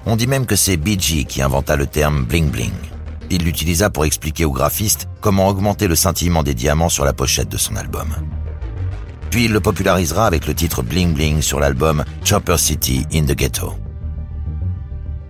On 0.06 0.16
dit 0.16 0.26
même 0.26 0.46
que 0.46 0.56
c'est 0.56 0.76
BG 0.76 1.25
qui 1.25 1.40
inventa 1.40 1.76
le 1.76 1.87
terme 1.87 2.25
bling 2.25 2.50
bling. 2.50 2.72
Il 3.30 3.44
l'utilisa 3.44 3.90
pour 3.90 4.04
expliquer 4.04 4.44
aux 4.44 4.50
graphistes 4.50 5.08
comment 5.20 5.49
augmenter 5.49 5.87
le 5.87 5.94
scintillement 5.94 6.42
des 6.42 6.54
diamants 6.54 6.88
sur 6.88 7.04
la 7.04 7.12
pochette 7.12 7.49
de 7.49 7.58
son 7.58 7.76
album. 7.76 8.08
Puis 9.30 9.44
il 9.44 9.52
le 9.52 9.61
popularisera 9.61 10.26
avec 10.26 10.49
le 10.49 10.54
titre 10.54 10.82
Bling 10.82 11.14
Bling 11.14 11.42
sur 11.42 11.61
l'album 11.61 12.04
Chopper 12.25 12.58
City 12.58 13.06
in 13.14 13.22
the 13.22 13.37
Ghetto. 13.37 13.75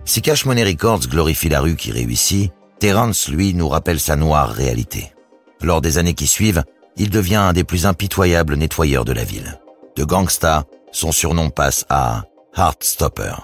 Si 0.03 0.21
Cash 0.21 0.45
Money 0.45 0.63
Records 0.63 1.07
glorifie 1.07 1.49
la 1.49 1.61
rue 1.61 1.75
qui 1.75 1.91
réussit, 1.91 2.51
Terrence, 2.79 3.29
lui, 3.29 3.53
nous 3.53 3.69
rappelle 3.69 3.99
sa 3.99 4.15
noire 4.15 4.49
réalité. 4.49 5.13
Lors 5.61 5.81
des 5.81 5.97
années 5.97 6.13
qui 6.13 6.27
suivent, 6.27 6.63
il 6.97 7.09
devient 7.09 7.35
un 7.35 7.53
des 7.53 7.63
plus 7.63 7.85
impitoyables 7.85 8.55
nettoyeurs 8.55 9.05
de 9.05 9.13
la 9.13 9.23
ville. 9.23 9.59
De 9.95 10.03
gangsta, 10.03 10.65
son 10.91 11.11
surnom 11.11 11.49
passe 11.49 11.85
à 11.89 12.23
Heartstopper. 12.55 13.35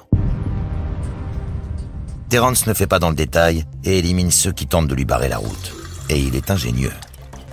Terence 2.29 2.67
ne 2.67 2.73
fait 2.73 2.87
pas 2.87 2.99
dans 2.99 3.09
le 3.09 3.15
détail 3.15 3.65
et 3.83 3.97
élimine 3.97 4.29
ceux 4.29 4.51
qui 4.51 4.67
tentent 4.67 4.87
de 4.87 4.95
lui 4.95 5.05
barrer 5.05 5.29
la 5.29 5.37
route. 5.37 5.73
Et 6.09 6.19
il 6.19 6.35
est 6.35 6.51
ingénieux. 6.51 6.93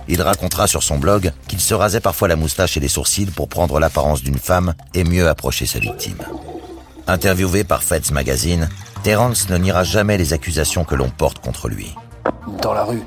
Il 0.07 0.21
racontera 0.21 0.67
sur 0.67 0.83
son 0.83 0.99
blog 0.99 1.31
qu'il 1.47 1.59
se 1.59 1.73
rasait 1.73 1.99
parfois 1.99 2.27
la 2.27 2.35
moustache 2.35 2.77
et 2.77 2.79
les 2.79 2.87
sourcils 2.87 3.25
pour 3.25 3.49
prendre 3.49 3.79
l'apparence 3.79 4.21
d'une 4.21 4.37
femme 4.37 4.73
et 4.93 5.03
mieux 5.03 5.27
approcher 5.27 5.65
sa 5.65 5.79
victime. 5.79 6.17
Interviewé 7.07 7.63
par 7.63 7.83
Feds 7.83 8.11
Magazine, 8.11 8.69
Terence 9.07 9.47
ne 9.47 9.57
niera 9.57 9.85
jamais 9.85 10.17
les 10.17 10.33
accusations 10.33 10.83
que 10.83 10.93
l'on 10.93 11.09
porte 11.09 11.39
contre 11.39 11.69
lui. 11.69 11.95
Dans 12.61 12.73
la 12.73 12.83
rue, 12.83 13.03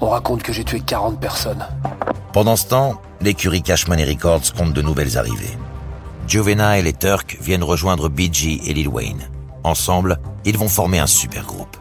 on 0.00 0.08
raconte 0.08 0.44
que 0.44 0.52
j'ai 0.52 0.62
tué 0.62 0.78
40 0.78 1.18
personnes. 1.18 1.66
Pendant 2.32 2.54
ce 2.54 2.68
temps, 2.68 3.02
l'écurie 3.20 3.60
Cash 3.60 3.88
Money 3.88 4.04
Records 4.04 4.52
compte 4.56 4.72
de 4.72 4.80
nouvelles 4.80 5.18
arrivées. 5.18 5.58
Juvenile 6.28 6.86
et 6.86 6.92
Turk 6.92 7.36
viennent 7.40 7.64
rejoindre 7.64 8.08
BG 8.08 8.60
et 8.64 8.74
Lil 8.74 8.86
Wayne. 8.86 9.28
Ensemble, 9.64 10.20
ils 10.44 10.56
vont 10.56 10.68
former 10.68 11.00
un 11.00 11.08
super 11.08 11.44
groupe. 11.44 11.76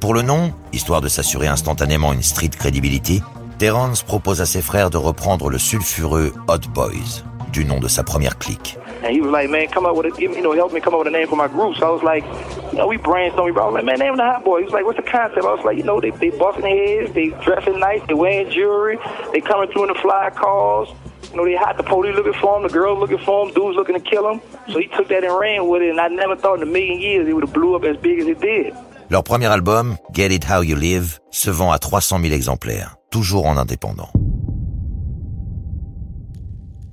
Pour 0.00 0.12
le 0.12 0.22
nom, 0.22 0.52
histoire 0.72 1.00
de 1.00 1.08
s'assurer 1.08 1.46
instantanément 1.46 2.12
une 2.12 2.24
street 2.24 2.48
credibility, 2.58 3.22
Terence 3.58 4.02
propose 4.02 4.40
à 4.40 4.46
ses 4.46 4.62
frères 4.62 4.90
de 4.90 4.96
reprendre 4.96 5.48
le 5.48 5.58
sulfureux 5.58 6.34
Hot 6.48 6.68
Boys, 6.74 7.22
du 7.56 7.64
nom 7.64 7.80
de 7.80 7.88
sa 7.88 8.02
première 8.02 8.36
clique. 8.38 8.76
And 9.02 9.14
he 9.14 9.20
was 9.20 9.30
like, 9.30 9.48
man, 9.48 9.68
come 9.68 9.86
up 9.86 9.96
with 9.96 10.06
a, 10.06 10.20
you 10.20 10.42
know, 10.42 10.52
help 10.52 10.72
me 10.72 10.80
come 10.80 10.94
up 10.94 11.00
with 11.04 11.08
a 11.08 11.10
name 11.10 11.26
for 11.26 11.36
my 11.36 11.48
group. 11.48 11.76
So 11.76 11.86
I 11.86 11.90
was 11.90 12.02
like, 12.02 12.24
you 12.72 12.78
know, 12.78 12.86
we 12.86 12.98
brainstormed. 12.98 13.56
I 13.56 13.64
was 13.64 13.74
like, 13.74 13.84
man, 13.84 13.98
name 13.98 14.16
the 14.16 14.24
Hot 14.24 14.44
Boys. 14.44 14.60
He 14.60 14.64
was 14.64 14.74
like, 14.74 14.84
what's 14.84 14.98
the 14.98 15.08
concept? 15.10 15.44
I 15.44 15.54
was 15.54 15.64
like, 15.64 15.78
you 15.78 15.84
know, 15.84 15.98
they, 16.00 16.10
they 16.10 16.30
busting 16.30 16.62
their 16.62 16.76
heads, 16.76 17.14
they 17.14 17.28
dressing 17.44 17.80
nice, 17.80 18.02
they 18.08 18.14
wearing 18.14 18.50
jewelry, 18.50 18.98
they 19.32 19.40
coming 19.40 19.70
through 19.72 19.88
in 19.88 19.94
the 19.94 20.00
fly 20.00 20.28
cars. 20.30 20.88
You 21.30 21.36
know, 21.36 21.44
they 21.46 21.56
hot, 21.56 21.76
the 21.78 21.82
police 21.82 22.14
looking 22.14 22.34
for 22.34 22.60
them, 22.60 22.68
the 22.68 22.72
girls 22.72 22.98
looking 22.98 23.18
for 23.24 23.46
them, 23.46 23.54
dudes 23.54 23.76
looking 23.76 23.94
to 23.94 24.04
kill 24.04 24.24
them. 24.28 24.40
So 24.68 24.78
he 24.78 24.88
took 24.88 25.08
that 25.08 25.24
and 25.24 25.32
ran 25.38 25.66
with 25.68 25.82
it, 25.82 25.90
and 25.90 26.00
I 26.00 26.08
never 26.08 26.36
thought 26.36 26.56
in 26.60 26.62
a 26.68 26.70
million 26.70 27.00
years 27.00 27.26
it 27.26 27.32
would 27.32 27.44
have 27.44 27.54
blew 27.54 27.74
up 27.74 27.84
as 27.84 27.96
big 27.96 28.20
as 28.20 28.26
it 28.26 28.40
did. 28.40 28.74
Leur 29.08 29.22
premier 29.22 29.46
album, 29.46 29.96
Get 30.12 30.30
It 30.32 30.44
How 30.44 30.62
You 30.62 30.76
Live, 30.76 31.20
se 31.30 31.50
vend 31.50 31.70
à 31.72 31.78
300 31.78 32.20
000 32.20 32.34
exemplaires, 32.34 32.96
toujours 33.10 33.46
en 33.46 33.56
indépendant. 33.56 34.10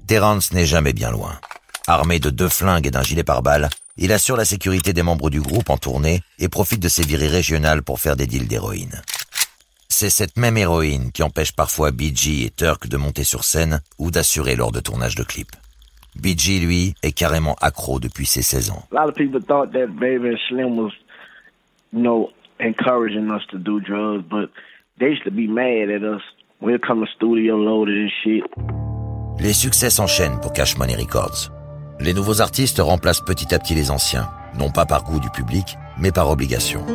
Terence 0.08 0.52
n'est 0.52 0.66
jamais 0.66 0.92
bien 0.92 1.12
loin. 1.12 1.40
Armé 1.88 2.20
de 2.20 2.30
deux 2.30 2.50
flingues 2.50 2.86
et 2.86 2.92
d'un 2.92 3.04
gilet 3.04 3.24
pare-balles, 3.24 3.70
il 3.96 4.12
assure 4.12 4.36
la 4.36 4.44
sécurité 4.44 4.92
des 4.92 5.02
membres 5.02 5.30
du 5.30 5.40
groupe 5.40 5.70
en 5.70 5.78
tournée 5.78 6.20
et 6.40 6.50
profite 6.50 6.82
de 6.82 6.90
ses 6.90 7.04
virées 7.04 7.30
régionales 7.30 7.84
pour 7.84 8.02
faire 8.02 8.18
des 8.18 8.28
deals 8.28 8.48
d'héroïne. 8.48 9.02
C'est 9.88 10.10
cette 10.10 10.36
même 10.36 10.58
héroïne 10.58 11.12
qui 11.14 11.24
empêche 11.24 11.54
parfois 11.54 11.92
BG 11.92 12.44
et 12.44 12.50
Turk 12.50 12.88
de 12.88 12.98
monter 12.98 13.24
sur 13.24 13.46
scène 13.46 13.80
ou 13.98 14.12
d'assurer 14.12 14.58
lors 14.58 14.74
de 14.74 14.82
tournage 14.82 15.16
de 15.16 15.24
clips. 15.24 15.56
BG, 16.16 16.60
lui, 16.60 16.96
est 17.02 17.14
carrément 17.14 17.56
accro 17.62 18.02
depuis 18.02 18.26
ses 18.26 18.42
16 18.42 18.72
ans. 18.72 18.84
Lot 18.92 19.08
of 19.08 19.16
people 19.16 19.42
thought 19.42 19.72
that 19.72 19.88
Baby 19.88 20.36
Slim 20.50 20.78
was, 20.78 20.92
you 21.94 22.02
know, 22.02 22.30
encouraging 22.60 23.32
us 23.32 23.46
to 23.52 23.58
do 23.58 23.80
drugs, 23.80 24.24
but 24.30 24.50
they 25.00 25.12
used 25.12 25.24
to 25.24 25.32
be 25.32 25.48
mad 25.48 25.90
at 25.90 26.04
us. 26.04 26.22
Come 26.86 27.06
to 27.06 27.08
studio 27.16 27.56
loaded 27.56 27.98
and 27.98 28.12
shit. 28.24 28.44
Les 29.40 29.54
succès 29.54 29.90
s'enchaînent 29.90 30.40
pour 30.40 30.54
Cash 30.54 30.78
Money 30.78 30.96
Records. 30.96 31.52
Les 32.00 32.14
nouveaux 32.14 32.42
artistes 32.42 32.80
remplacent 32.80 33.22
petit 33.22 33.54
à 33.54 33.60
petit 33.60 33.76
les 33.76 33.92
anciens, 33.92 34.30
non 34.56 34.70
pas 34.70 34.86
par 34.86 35.04
goût 35.04 35.20
du 35.20 35.30
public, 35.30 35.78
mais 35.98 36.12
par 36.12 36.30
obligation. 36.30 36.86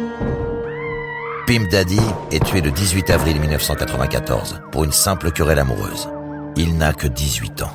Pimp 1.47 1.69
Daddy 1.71 2.01
est 2.31 2.45
tué 2.45 2.61
le 2.61 2.71
18 2.71 3.11
avril 3.11 3.41
1994 3.41 4.61
pour 4.71 4.85
une 4.85 4.93
simple 4.93 5.33
querelle 5.33 5.59
amoureuse. 5.59 6.09
Il 6.57 6.77
n'a 6.77 6.93
que 6.93 7.07
18 7.07 7.63
ans. 7.63 7.73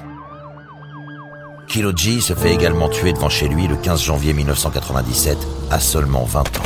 Kilo 1.67 1.91
G 1.96 2.22
se 2.22 2.34
fait 2.34 2.53
également 2.53 2.89
tuer 2.89 3.13
devant 3.13 3.29
chez 3.29 3.48
lui 3.48 3.67
le 3.67 3.75
15 3.75 4.01
janvier 4.01 4.34
1997 4.34 5.38
à 5.72 5.79
seulement 5.79 6.24
20 6.24 6.41
ans. 6.41 6.63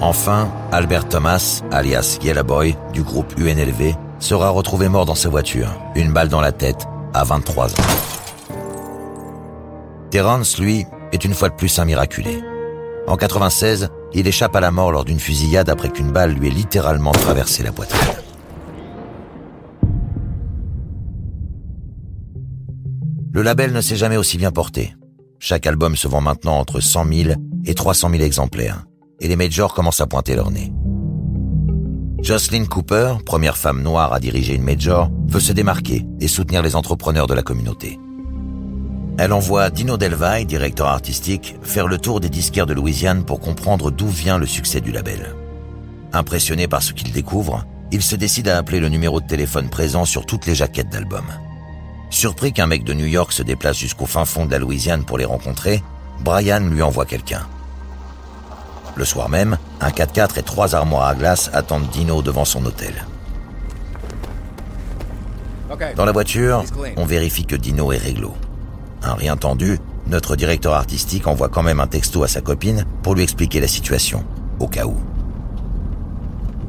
Enfin, 0.00 0.50
Albert 0.72 1.08
Thomas, 1.08 1.62
alias 1.70 2.18
Yellow 2.22 2.42
Boy, 2.42 2.76
du 2.92 3.02
groupe 3.02 3.32
UNLV, 3.38 3.94
sera 4.22 4.50
retrouvé 4.50 4.88
mort 4.88 5.04
dans 5.04 5.14
sa 5.14 5.28
voiture, 5.28 5.68
une 5.94 6.12
balle 6.12 6.28
dans 6.28 6.40
la 6.40 6.52
tête, 6.52 6.86
à 7.12 7.24
23 7.24 7.72
ans. 7.72 7.84
Terence, 10.10 10.58
lui, 10.58 10.86
est 11.12 11.24
une 11.24 11.34
fois 11.34 11.48
de 11.48 11.54
plus 11.54 11.78
un 11.78 11.84
miraculé. 11.84 12.40
En 13.06 13.16
96, 13.16 13.88
il 14.14 14.26
échappe 14.26 14.54
à 14.54 14.60
la 14.60 14.70
mort 14.70 14.92
lors 14.92 15.04
d'une 15.04 15.18
fusillade 15.18 15.68
après 15.68 15.90
qu'une 15.90 16.12
balle 16.12 16.32
lui 16.32 16.48
ait 16.48 16.50
littéralement 16.50 17.12
traversé 17.12 17.62
la 17.62 17.72
poitrine. 17.72 18.00
Le 23.32 23.42
label 23.42 23.72
ne 23.72 23.80
s'est 23.80 23.96
jamais 23.96 24.16
aussi 24.16 24.36
bien 24.36 24.52
porté. 24.52 24.94
Chaque 25.38 25.66
album 25.66 25.96
se 25.96 26.06
vend 26.06 26.20
maintenant 26.20 26.58
entre 26.58 26.80
100 26.80 27.06
000 27.12 27.34
et 27.64 27.74
300 27.74 28.10
000 28.10 28.22
exemplaires, 28.22 28.84
et 29.20 29.26
les 29.26 29.36
majors 29.36 29.74
commencent 29.74 30.00
à 30.00 30.06
pointer 30.06 30.36
leur 30.36 30.50
nez. 30.50 30.72
Jocelyn 32.22 32.66
Cooper, 32.66 33.16
première 33.26 33.56
femme 33.56 33.82
noire 33.82 34.12
à 34.12 34.20
diriger 34.20 34.54
une 34.54 34.62
major, 34.62 35.10
veut 35.26 35.40
se 35.40 35.52
démarquer 35.52 36.06
et 36.20 36.28
soutenir 36.28 36.62
les 36.62 36.76
entrepreneurs 36.76 37.26
de 37.26 37.34
la 37.34 37.42
communauté. 37.42 37.98
Elle 39.18 39.32
envoie 39.32 39.70
Dino 39.70 39.96
Delvaille, 39.96 40.46
directeur 40.46 40.86
artistique, 40.86 41.56
faire 41.62 41.88
le 41.88 41.98
tour 41.98 42.20
des 42.20 42.28
disquaires 42.28 42.66
de 42.66 42.74
Louisiane 42.74 43.24
pour 43.24 43.40
comprendre 43.40 43.90
d'où 43.90 44.06
vient 44.06 44.38
le 44.38 44.46
succès 44.46 44.80
du 44.80 44.92
label. 44.92 45.34
Impressionné 46.12 46.68
par 46.68 46.84
ce 46.84 46.92
qu'il 46.92 47.10
découvre, 47.10 47.66
il 47.90 48.02
se 48.02 48.14
décide 48.14 48.46
à 48.46 48.56
appeler 48.56 48.78
le 48.78 48.88
numéro 48.88 49.20
de 49.20 49.26
téléphone 49.26 49.68
présent 49.68 50.04
sur 50.04 50.24
toutes 50.24 50.46
les 50.46 50.54
jaquettes 50.54 50.90
d'albums. 50.90 51.34
Surpris 52.10 52.52
qu'un 52.52 52.68
mec 52.68 52.84
de 52.84 52.94
New 52.94 53.06
York 53.06 53.32
se 53.32 53.42
déplace 53.42 53.78
jusqu'au 53.78 54.06
fin 54.06 54.26
fond 54.26 54.46
de 54.46 54.52
la 54.52 54.60
Louisiane 54.60 55.04
pour 55.04 55.18
les 55.18 55.24
rencontrer, 55.24 55.82
Brian 56.20 56.60
lui 56.60 56.82
envoie 56.82 57.04
quelqu'un. 57.04 57.48
Le 58.94 59.04
soir 59.04 59.28
même, 59.28 59.58
un 59.82 59.90
4x4 59.90 60.38
et 60.38 60.42
trois 60.42 60.74
armoires 60.74 61.08
à 61.08 61.14
glace 61.14 61.50
attendent 61.52 61.88
Dino 61.90 62.22
devant 62.22 62.44
son 62.44 62.64
hôtel. 62.64 63.06
Dans 65.96 66.04
la 66.04 66.12
voiture, 66.12 66.64
on 66.96 67.04
vérifie 67.04 67.44
que 67.44 67.56
Dino 67.56 67.92
est 67.92 67.98
réglo. 67.98 68.34
Un 69.02 69.14
rien 69.14 69.36
tendu, 69.36 69.78
notre 70.06 70.36
directeur 70.36 70.74
artistique 70.74 71.26
envoie 71.26 71.48
quand 71.48 71.62
même 71.62 71.80
un 71.80 71.88
texto 71.88 72.22
à 72.22 72.28
sa 72.28 72.40
copine 72.40 72.84
pour 73.02 73.14
lui 73.14 73.22
expliquer 73.22 73.60
la 73.60 73.66
situation, 73.66 74.24
au 74.60 74.68
cas 74.68 74.84
où. 74.84 74.96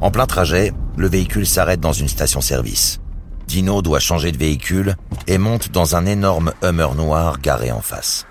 En 0.02 0.10
plein 0.10 0.26
trajet, 0.26 0.74
le 0.98 1.08
véhicule 1.08 1.46
s'arrête 1.46 1.80
dans 1.80 1.94
une 1.94 2.08
station-service. 2.08 3.00
Dino 3.48 3.82
doit 3.82 4.00
changer 4.00 4.32
de 4.32 4.38
véhicule 4.38 4.96
et 5.28 5.38
monte 5.38 5.72
dans 5.72 5.96
un 5.96 6.06
énorme 6.06 6.54
Hummer 6.64 6.96
noir 6.96 7.40
garé 7.40 7.72
en 7.72 7.82
face. 7.82 8.26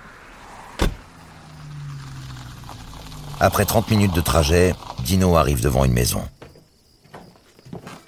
Après 3.43 3.65
30 3.65 3.91
minutes 3.91 4.15
de 4.15 4.21
trajet, 4.21 4.73
Dino 5.03 5.35
arrive 5.35 5.61
devant 5.61 5.83
une 5.83 5.91
maison. 5.91 6.21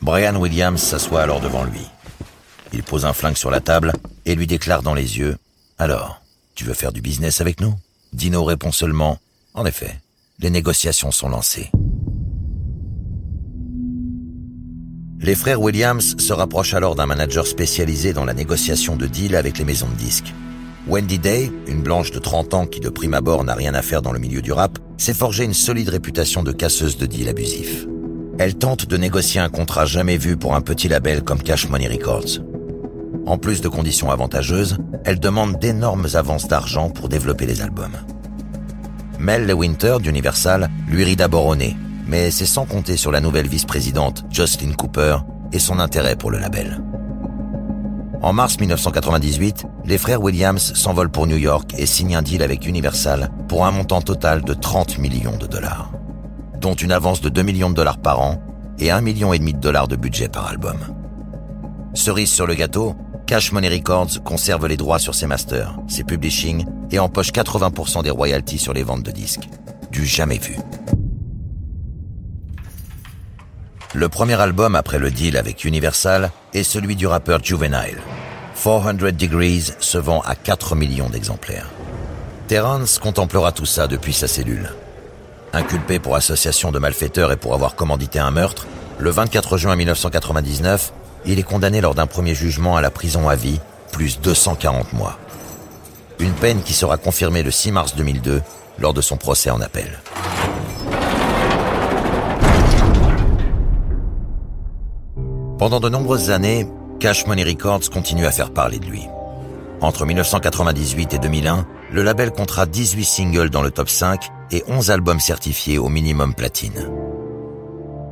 Brian 0.02 0.38
Williams 0.38 0.82
s'assoit 0.82 1.24
alors 1.24 1.42
devant 1.42 1.66
lui. 1.66 1.82
Il 2.72 2.84
pose 2.84 3.04
un 3.04 3.12
flingue 3.12 3.36
sur 3.36 3.52
la 3.52 3.60
table 3.60 3.92
et 4.26 4.34
lui 4.34 4.48
déclare 4.48 4.82
dans 4.82 4.94
les 4.94 5.18
yeux 5.18 5.36
Alors, 5.78 6.22
tu 6.56 6.64
veux 6.64 6.74
faire 6.74 6.94
du 6.94 7.02
business 7.02 7.42
avec 7.42 7.60
nous? 7.60 7.76
Dino 8.14 8.46
répond 8.46 8.72
seulement 8.72 9.20
En 9.54 9.66
effet, 9.66 10.00
les 10.40 10.50
négociations 10.50 11.12
sont 11.12 11.28
lancées. 11.28 11.70
Les 15.20 15.36
frères 15.36 15.62
Williams 15.62 16.16
se 16.18 16.32
rapprochent 16.32 16.76
alors 16.76 16.96
d'un 16.96 17.08
manager 17.08 17.46
spécialisé 17.46 18.14
dans 18.14 18.24
la 18.24 18.34
négociation 18.34 18.96
de 18.96 19.06
deals 19.06 19.36
avec 19.36 19.58
les 19.58 19.66
maisons 19.66 19.90
de 19.90 19.96
disques. 19.96 20.34
Wendy 20.88 21.18
Day, 21.18 21.52
une 21.68 21.82
blanche 21.82 22.12
de 22.12 22.20
30 22.20 22.54
ans 22.54 22.66
qui 22.68 22.80
de 22.80 22.90
prime 22.90 23.16
abord 23.16 23.44
n'a 23.44 23.56
rien 23.56 23.74
à 23.74 23.82
faire 23.82 24.04
dans 24.04 24.12
le 24.12 24.20
milieu 24.20 24.44
du 24.44 24.52
rap, 24.52 24.78
s'est 24.98 25.16
forgé 25.16 25.44
une 25.44 25.56
solide 25.56 25.90
réputation 25.90 26.44
de 26.44 26.52
casseuse 26.52 26.98
de 26.98 27.08
deals 27.08 27.28
abusifs. 27.28 27.88
Elle 28.38 28.56
tente 28.56 28.86
de 28.86 28.96
négocier 28.96 29.42
un 29.42 29.50
contrat 29.50 29.86
jamais 29.86 30.18
vu 30.18 30.38
pour 30.38 30.54
un 30.54 30.62
petit 30.62 30.88
label 30.88 31.24
comme 31.24 31.42
Cash 31.42 31.70
Money 31.70 31.88
Records. 31.88 32.40
En 33.26 33.40
plus 33.40 33.62
de 33.62 33.68
conditions 33.68 34.12
avantageuses, 34.12 34.78
elle 35.06 35.20
demande 35.20 35.58
d'énormes 35.58 36.08
avances 36.14 36.48
d'argent 36.48 36.92
pour 36.92 37.10
développer 37.10 37.48
les 37.48 37.62
albums. 37.62 37.98
Mel 39.18 39.48
Lewinter 39.48 39.98
d'Universal 40.00 40.70
lui 40.88 41.04
rit 41.04 41.16
d'abord 41.16 41.48
au 41.48 41.56
nez, 41.56 41.76
mais 42.06 42.30
c'est 42.30 42.46
sans 42.46 42.66
compter 42.66 42.96
sur 42.96 43.12
la 43.12 43.22
nouvelle 43.22 43.48
vice-présidente 43.48 44.24
Jocelyn 44.30 44.74
Cooper 44.74 45.18
et 45.52 45.60
son 45.60 45.80
intérêt 45.80 46.16
pour 46.16 46.30
le 46.30 46.38
label. 46.38 46.80
En 48.26 48.34
mars 48.34 48.60
1998, 48.60 49.68
les 49.86 50.00
frères 50.00 50.20
Williams 50.20 50.74
s'envolent 50.74 51.12
pour 51.12 51.28
New 51.28 51.38
York 51.38 51.76
et 51.78 51.86
signent 51.86 52.16
un 52.16 52.24
deal 52.24 52.42
avec 52.42 52.66
Universal 52.66 53.30
pour 53.48 53.68
un 53.68 53.72
montant 53.72 54.02
total 54.02 54.42
de 54.42 54.56
30 54.56 54.98
millions 54.98 55.38
de 55.38 55.46
dollars, 55.46 55.92
dont 56.60 56.74
une 56.74 56.92
avance 56.92 57.22
de 57.22 57.30
2 57.30 57.44
millions 57.44 57.70
de 57.70 57.76
dollars 57.76 58.00
par 58.00 58.22
an 58.22 58.42
et 58.80 58.90
1 58.90 59.02
million 59.02 59.30
de 59.30 59.52
dollars 59.52 59.88
de 59.88 59.96
budget 59.96 60.28
par 60.28 60.48
album. 60.48 60.76
Cerise 61.94 62.32
sur 62.32 62.48
le 62.48 62.56
gâteau, 62.56 62.96
Cash 63.28 63.52
Money 63.52 63.70
Records 63.70 64.24
conserve 64.24 64.66
les 64.66 64.76
droits 64.76 64.98
sur 64.98 65.14
ses 65.14 65.28
masters, 65.28 65.78
ses 65.88 66.04
publishing 66.04 66.66
et 66.90 66.98
empoche 66.98 67.32
80% 67.32 68.02
des 68.02 68.10
royalties 68.10 68.58
sur 68.58 68.74
les 68.74 68.82
ventes 68.82 69.04
de 69.04 69.12
disques. 69.12 69.48
Du 69.92 70.04
jamais 70.04 70.40
vu. 70.40 70.56
Le 73.94 74.10
premier 74.10 74.42
album 74.42 74.76
après 74.76 74.98
le 74.98 75.12
deal 75.12 75.38
avec 75.38 75.64
Universal 75.64 76.32
est 76.56 76.64
celui 76.64 76.96
du 76.96 77.06
rappeur 77.06 77.44
Juvenile. 77.44 78.02
400 78.56 79.12
Degrees 79.14 79.74
se 79.80 79.98
vend 79.98 80.22
à 80.22 80.34
4 80.34 80.76
millions 80.76 81.10
d'exemplaires. 81.10 81.70
Terrence 82.48 83.00
contemplera 83.00 83.52
tout 83.52 83.66
ça 83.66 83.88
depuis 83.88 84.14
sa 84.14 84.28
cellule. 84.28 84.72
Inculpé 85.54 86.00
pour 86.00 86.16
association 86.16 86.72
de 86.72 86.80
malfaiteurs 86.80 87.32
et 87.32 87.38
pour 87.38 87.54
avoir 87.54 87.76
commandité 87.76 88.18
un 88.18 88.32
meurtre, 88.32 88.66
le 88.98 89.10
24 89.10 89.58
juin 89.58 89.76
1999, 89.76 90.94
il 91.26 91.38
est 91.38 91.44
condamné 91.44 91.82
lors 91.82 91.96
d'un 91.96 92.08
premier 92.08 92.34
jugement 92.34 92.78
à 92.78 92.82
la 92.82 92.92
prison 92.92 93.28
à 93.28 93.36
vie, 93.36 93.60
plus 93.92 94.20
240 94.22 94.94
mois. 94.94 95.18
Une 96.20 96.34
peine 96.34 96.62
qui 96.62 96.74
sera 96.74 96.98
confirmée 96.98 97.44
le 97.44 97.52
6 97.52 97.72
mars 97.72 97.96
2002 97.96 98.42
lors 98.80 98.94
de 98.94 99.02
son 99.02 99.18
procès 99.18 99.50
en 99.50 99.60
appel. 99.60 100.00
Pendant 105.58 105.80
de 105.80 105.90
nombreuses 105.90 106.32
années, 106.32 106.68
Cash 107.00 107.28
Money 107.28 107.44
Records 107.44 107.90
continue 107.92 108.26
à 108.26 108.32
faire 108.32 108.52
parler 108.52 108.80
de 108.80 108.86
lui. 108.86 109.08
Entre 109.82 110.06
1998 110.06 111.14
et 111.14 111.20
2001, 111.20 111.68
le 111.92 112.04
label 112.04 112.32
comptera 112.32 112.66
18 112.66 113.04
singles 113.04 113.50
dans 113.50 113.62
le 113.62 113.70
top 113.70 113.90
5 113.90 114.30
et 114.52 114.64
11 114.68 114.92
albums 114.92 115.20
certifiés 115.20 115.78
au 115.78 115.90
minimum 115.90 116.34
platine. 116.34 116.90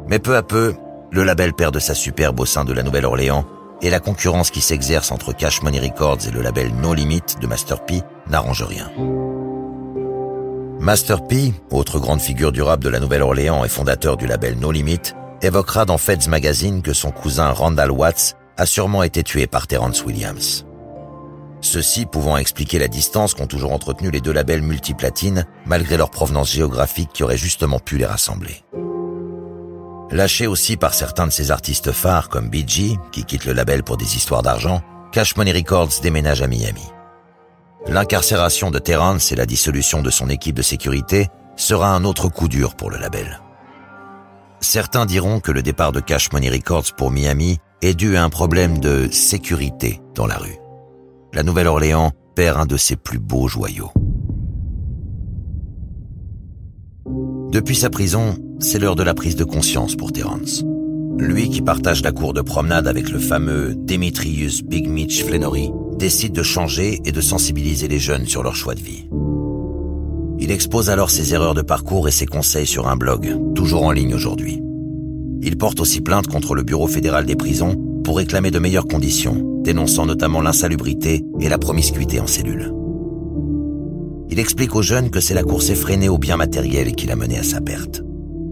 Mais 0.07 0.19
peu 0.19 0.35
à 0.35 0.43
peu, 0.43 0.75
le 1.11 1.23
label 1.23 1.53
perd 1.53 1.73
de 1.73 1.79
sa 1.79 1.95
superbe 1.95 2.39
au 2.39 2.45
sein 2.45 2.65
de 2.65 2.73
la 2.73 2.83
Nouvelle-Orléans 2.83 3.45
et 3.81 3.89
la 3.89 3.99
concurrence 3.99 4.51
qui 4.51 4.61
s'exerce 4.61 5.11
entre 5.11 5.33
Cash 5.33 5.61
Money 5.61 5.79
Records 5.79 6.27
et 6.27 6.31
le 6.31 6.41
label 6.41 6.73
No 6.81 6.93
Limit 6.93 7.23
de 7.39 7.47
Master 7.47 7.85
P 7.85 8.01
n'arrange 8.27 8.63
rien. 8.63 8.91
Master 10.79 11.25
P, 11.25 11.53
autre 11.71 11.99
grande 11.99 12.19
figure 12.19 12.51
durable 12.51 12.83
de 12.83 12.89
la 12.89 12.99
Nouvelle-Orléans 12.99 13.63
et 13.63 13.69
fondateur 13.69 14.17
du 14.17 14.27
label 14.27 14.59
No 14.59 14.71
Limit, 14.71 15.13
évoquera 15.41 15.85
dans 15.85 15.97
Feds 15.97 16.27
Magazine 16.27 16.81
que 16.81 16.93
son 16.93 17.11
cousin 17.11 17.51
Randall 17.51 17.91
Watts 17.91 18.35
a 18.57 18.65
sûrement 18.65 19.03
été 19.03 19.24
tué 19.24 19.48
par 19.48 19.67
Terrence 19.67 20.03
Williams. 20.05 20.65
Ceci 21.62 22.05
pouvant 22.05 22.38
expliquer 22.38 22.77
la 22.77 22.89
distance 22.89 23.33
qu'ont 23.33 23.48
toujours 23.48 23.72
entretenu 23.72 24.12
les 24.12 24.19
deux 24.19 24.33
labels 24.33 24.62
multiplatines, 24.62 25.45
malgré 25.65 25.95
leur 25.95 26.12
provenance 26.12 26.51
géographique 26.51 27.10
qui 27.13 27.24
aurait 27.24 27.38
justement 27.38 27.79
pu 27.79 27.98
les 27.98 28.05
rassembler. 28.05 28.63
Lâché 30.12 30.45
aussi 30.45 30.77
par 30.77 30.93
certains 30.93 31.25
de 31.25 31.31
ses 31.31 31.51
artistes 31.51 31.91
phares 31.91 32.29
comme 32.29 32.50
BG, 32.50 32.98
qui 33.12 33.24
quitte 33.24 33.45
le 33.45 33.53
label 33.53 33.83
pour 33.83 33.98
des 33.98 34.15
histoires 34.17 34.43
d'argent, 34.43 34.81
Cash 35.12 35.38
Money 35.38 35.53
Records 35.53 36.01
déménage 36.01 36.41
à 36.41 36.48
Miami. 36.48 36.86
L'incarcération 37.88 38.69
de 38.69 38.79
Terrence 38.79 39.31
et 39.31 39.36
la 39.36 39.45
dissolution 39.45 40.01
de 40.01 40.10
son 40.10 40.29
équipe 40.29 40.55
de 40.55 40.62
sécurité 40.62 41.29
sera 41.55 41.95
un 41.95 42.03
autre 42.03 42.29
coup 42.29 42.48
dur 42.48 42.75
pour 42.75 42.91
le 42.91 42.98
label. 42.98 43.39
Certains 44.60 45.05
diront 45.05 45.39
que 45.39 45.51
le 45.51 45.62
départ 45.62 45.91
de 45.91 46.00
Cash 46.00 46.31
Money 46.31 46.50
Records 46.50 46.93
pour 46.95 47.12
Miami 47.12 47.60
est 47.85 47.95
dû 47.95 48.15
à 48.15 48.23
un 48.23 48.29
problème 48.29 48.77
de 48.77 49.09
sécurité 49.11 49.99
dans 50.15 50.25
la 50.25 50.37
rue. 50.37 50.57
La 51.33 51.43
Nouvelle-Orléans 51.43 52.11
perd 52.35 52.59
un 52.59 52.65
de 52.65 52.77
ses 52.77 52.95
plus 52.95 53.19
beaux 53.19 53.47
joyaux. 53.47 53.91
Depuis 57.51 57.75
sa 57.75 57.89
prison, 57.89 58.35
c'est 58.59 58.79
l'heure 58.79 58.95
de 58.95 59.03
la 59.03 59.13
prise 59.13 59.35
de 59.35 59.43
conscience 59.43 59.95
pour 59.95 60.11
Terence. 60.11 60.63
Lui 61.17 61.49
qui 61.49 61.61
partage 61.61 62.01
la 62.01 62.11
cour 62.11 62.33
de 62.33 62.41
promenade 62.41 62.87
avec 62.87 63.09
le 63.09 63.19
fameux 63.19 63.75
Demetrius 63.75 64.63
Big 64.63 64.87
Mitch 64.87 65.23
Flannery 65.23 65.69
décide 65.97 66.33
de 66.33 66.41
changer 66.41 67.01
et 67.05 67.11
de 67.11 67.21
sensibiliser 67.21 67.87
les 67.87 67.99
jeunes 67.99 68.25
sur 68.25 68.43
leur 68.43 68.55
choix 68.55 68.75
de 68.75 68.81
vie. 68.81 69.07
Il 70.39 70.51
expose 70.51 70.89
alors 70.89 71.11
ses 71.11 71.33
erreurs 71.33 71.53
de 71.53 71.61
parcours 71.61 72.07
et 72.07 72.11
ses 72.11 72.25
conseils 72.25 72.67
sur 72.67 72.87
un 72.87 72.95
blog, 72.95 73.53
toujours 73.53 73.83
en 73.83 73.91
ligne 73.91 74.15
aujourd'hui. 74.15 74.61
Il 75.45 75.57
porte 75.57 75.81
aussi 75.81 76.00
plainte 76.00 76.27
contre 76.27 76.55
le 76.55 76.63
Bureau 76.63 76.88
fédéral 76.88 77.25
des 77.25 77.35
prisons 77.35 77.75
pour 78.03 78.17
réclamer 78.17 78.50
de 78.50 78.59
meilleures 78.59 78.88
conditions, 78.88 79.62
dénonçant 79.62 80.05
notamment 80.05 80.41
l'insalubrité 80.41 81.25
et 81.41 81.50
la 81.50 81.57
promiscuité 81.57 82.21
en 82.21 82.27
cellule. 82.27 82.73
Il 84.29 84.39
explique 84.39 84.73
aux 84.75 84.81
jeunes 84.81 85.09
que 85.09 85.19
c'est 85.19 85.33
la 85.33 85.43
course 85.43 85.69
effrénée 85.69 86.09
au 86.09 86.17
bien 86.17 86.38
matériel 86.38 86.95
qui 86.95 87.07
l'a 87.07 87.17
mené 87.17 87.38
à 87.38 87.43
sa 87.43 87.59
perte. 87.59 88.01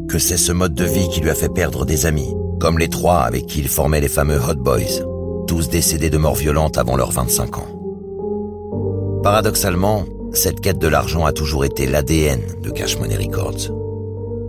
Que 0.10 0.20
c'est 0.20 0.38
ce 0.38 0.52
mode 0.52 0.74
de 0.74 0.84
vie 0.84 1.08
qui 1.10 1.22
lui 1.22 1.30
a 1.30 1.36
fait 1.36 1.54
perdre 1.54 1.86
des 1.86 2.06
amis, 2.06 2.36
comme 2.60 2.78
les 2.78 2.90
trois 2.90 3.22
avec 3.22 3.46
qui 3.46 3.60
il 3.60 3.70
formait 3.70 4.02
les 4.02 4.10
fameux 4.10 4.38
Hot 4.38 4.56
Boys, 4.56 5.02
tous 5.48 5.70
décédés 5.70 6.10
de 6.10 6.18
mort 6.18 6.36
violente 6.36 6.78
avant 6.78 6.98
leurs 6.98 7.12
25 7.12 7.58
ans. 7.58 9.22
Paradoxalement, 9.24 10.04
cette 10.34 10.60
quête 10.60 10.80
de 10.80 10.88
l'argent 10.88 11.26
a 11.26 11.32
toujours 11.32 11.64
été 11.64 11.86
l'ADN 11.86 12.42
de 12.62 12.70
Cash 12.70 13.00
Money 13.00 13.16
Records. 13.16 13.81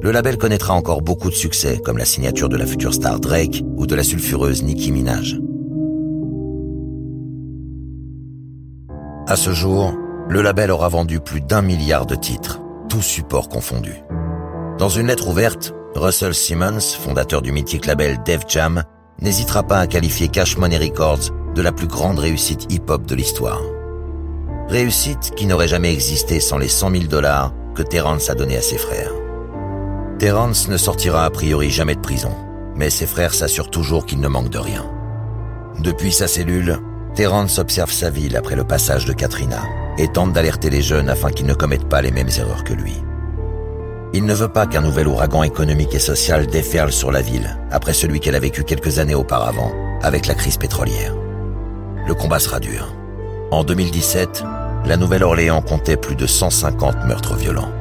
Le 0.02 0.10
label 0.10 0.36
connaîtra 0.36 0.74
encore 0.74 1.00
beaucoup 1.00 1.30
de 1.30 1.34
succès, 1.34 1.78
comme 1.78 1.96
la 1.96 2.04
signature 2.04 2.48
de 2.48 2.56
la 2.56 2.66
future 2.66 2.92
star 2.92 3.20
Drake 3.20 3.62
ou 3.76 3.86
de 3.86 3.94
la 3.94 4.02
sulfureuse 4.02 4.64
Nicki 4.64 4.90
Minaj. 4.90 5.38
À 9.28 9.36
ce 9.36 9.52
jour, 9.52 9.94
le 10.28 10.42
label 10.42 10.72
aura 10.72 10.88
vendu 10.88 11.20
plus 11.20 11.40
d'un 11.40 11.62
milliard 11.62 12.04
de 12.04 12.16
titres, 12.16 12.60
tous 12.88 13.00
supports 13.00 13.48
confondus. 13.48 14.02
Dans 14.76 14.88
une 14.88 15.06
lettre 15.06 15.28
ouverte, 15.28 15.72
Russell 15.94 16.34
Simmons, 16.34 16.80
fondateur 16.80 17.40
du 17.40 17.52
mythique 17.52 17.86
label 17.86 18.18
Def 18.24 18.40
Jam, 18.48 18.82
n'hésitera 19.20 19.62
pas 19.62 19.78
à 19.78 19.86
qualifier 19.86 20.26
Cash 20.26 20.58
Money 20.58 20.78
Records 20.78 21.30
de 21.54 21.62
la 21.62 21.70
plus 21.70 21.86
grande 21.86 22.18
réussite 22.18 22.66
hip-hop 22.72 23.06
de 23.06 23.14
l'histoire. 23.14 23.62
Réussite 24.68 25.30
qui 25.36 25.46
n'aurait 25.46 25.68
jamais 25.68 25.92
existé 25.92 26.40
sans 26.40 26.58
les 26.58 26.66
100 26.66 26.90
000 26.90 27.04
dollars 27.04 27.54
que 27.76 27.82
Terrence 27.82 28.30
a 28.30 28.34
donnés 28.34 28.56
à 28.56 28.62
ses 28.62 28.78
frères. 28.78 29.12
Terrence 30.22 30.68
ne 30.68 30.76
sortira 30.76 31.24
a 31.24 31.30
priori 31.30 31.68
jamais 31.68 31.96
de 31.96 32.00
prison, 32.00 32.30
mais 32.76 32.90
ses 32.90 33.06
frères 33.06 33.34
s'assurent 33.34 33.70
toujours 33.70 34.06
qu'il 34.06 34.20
ne 34.20 34.28
manque 34.28 34.50
de 34.50 34.58
rien. 34.58 34.88
Depuis 35.80 36.12
sa 36.12 36.28
cellule, 36.28 36.78
Terrence 37.16 37.58
observe 37.58 37.90
sa 37.90 38.08
ville 38.08 38.36
après 38.36 38.54
le 38.54 38.62
passage 38.62 39.04
de 39.04 39.14
Katrina 39.14 39.64
et 39.98 40.06
tente 40.06 40.32
d'alerter 40.32 40.70
les 40.70 40.80
jeunes 40.80 41.08
afin 41.08 41.32
qu'ils 41.32 41.46
ne 41.46 41.54
commettent 41.54 41.88
pas 41.88 42.02
les 42.02 42.12
mêmes 42.12 42.30
erreurs 42.38 42.62
que 42.62 42.72
lui. 42.72 42.94
Il 44.12 44.24
ne 44.24 44.32
veut 44.32 44.46
pas 44.46 44.68
qu'un 44.68 44.82
nouvel 44.82 45.08
ouragan 45.08 45.42
économique 45.42 45.96
et 45.96 45.98
social 45.98 46.46
déferle 46.46 46.92
sur 46.92 47.10
la 47.10 47.20
ville 47.20 47.58
après 47.72 47.92
celui 47.92 48.20
qu'elle 48.20 48.36
a 48.36 48.38
vécu 48.38 48.62
quelques 48.62 49.00
années 49.00 49.16
auparavant 49.16 49.72
avec 50.02 50.28
la 50.28 50.34
crise 50.34 50.56
pétrolière. 50.56 51.16
Le 52.06 52.14
combat 52.14 52.38
sera 52.38 52.60
dur. 52.60 52.94
En 53.50 53.64
2017, 53.64 54.44
la 54.84 54.96
Nouvelle-Orléans 54.96 55.62
comptait 55.62 55.96
plus 55.96 56.14
de 56.14 56.28
150 56.28 57.06
meurtres 57.06 57.34
violents. 57.34 57.72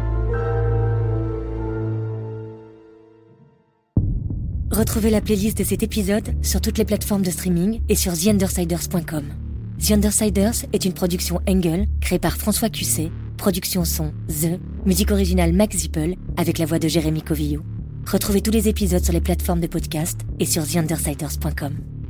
Retrouvez 4.82 5.12
la 5.12 5.22
playlist 5.22 5.60
de 5.60 5.64
cet 5.64 5.84
épisode 5.84 6.34
sur 6.42 6.60
toutes 6.60 6.80
les 6.80 6.86
plateformes 6.86 7.22
de 7.22 7.30
streaming 7.30 7.82
et 7.88 7.94
sur 7.94 8.14
TheUndersiders.com. 8.14 9.26
The 9.80 9.92
Undersiders 9.92 10.66
est 10.74 10.86
une 10.86 10.94
production 10.94 11.40
Engel 11.48 11.86
créée 12.00 12.18
par 12.18 12.36
François 12.36 12.72
Cusset, 12.72 13.12
production 13.38 13.86
son 13.86 14.12
The, 14.28 14.60
musique 14.88 15.12
originale 15.12 15.54
Max 15.54 15.78
Zippel 15.78 16.16
avec 16.36 16.58
la 16.58 16.66
voix 16.66 16.80
de 16.80 16.88
Jérémy 16.88 17.22
Covillo. 17.22 17.62
Retrouvez 18.12 18.42
tous 18.42 18.50
les 18.50 18.70
épisodes 18.70 19.04
sur 19.04 19.14
les 19.14 19.22
plateformes 19.22 19.62
de 19.62 19.68
podcast 19.68 20.22
et 20.40 20.48
sur 20.48 20.66
TheUndersiders.com. 20.66 22.01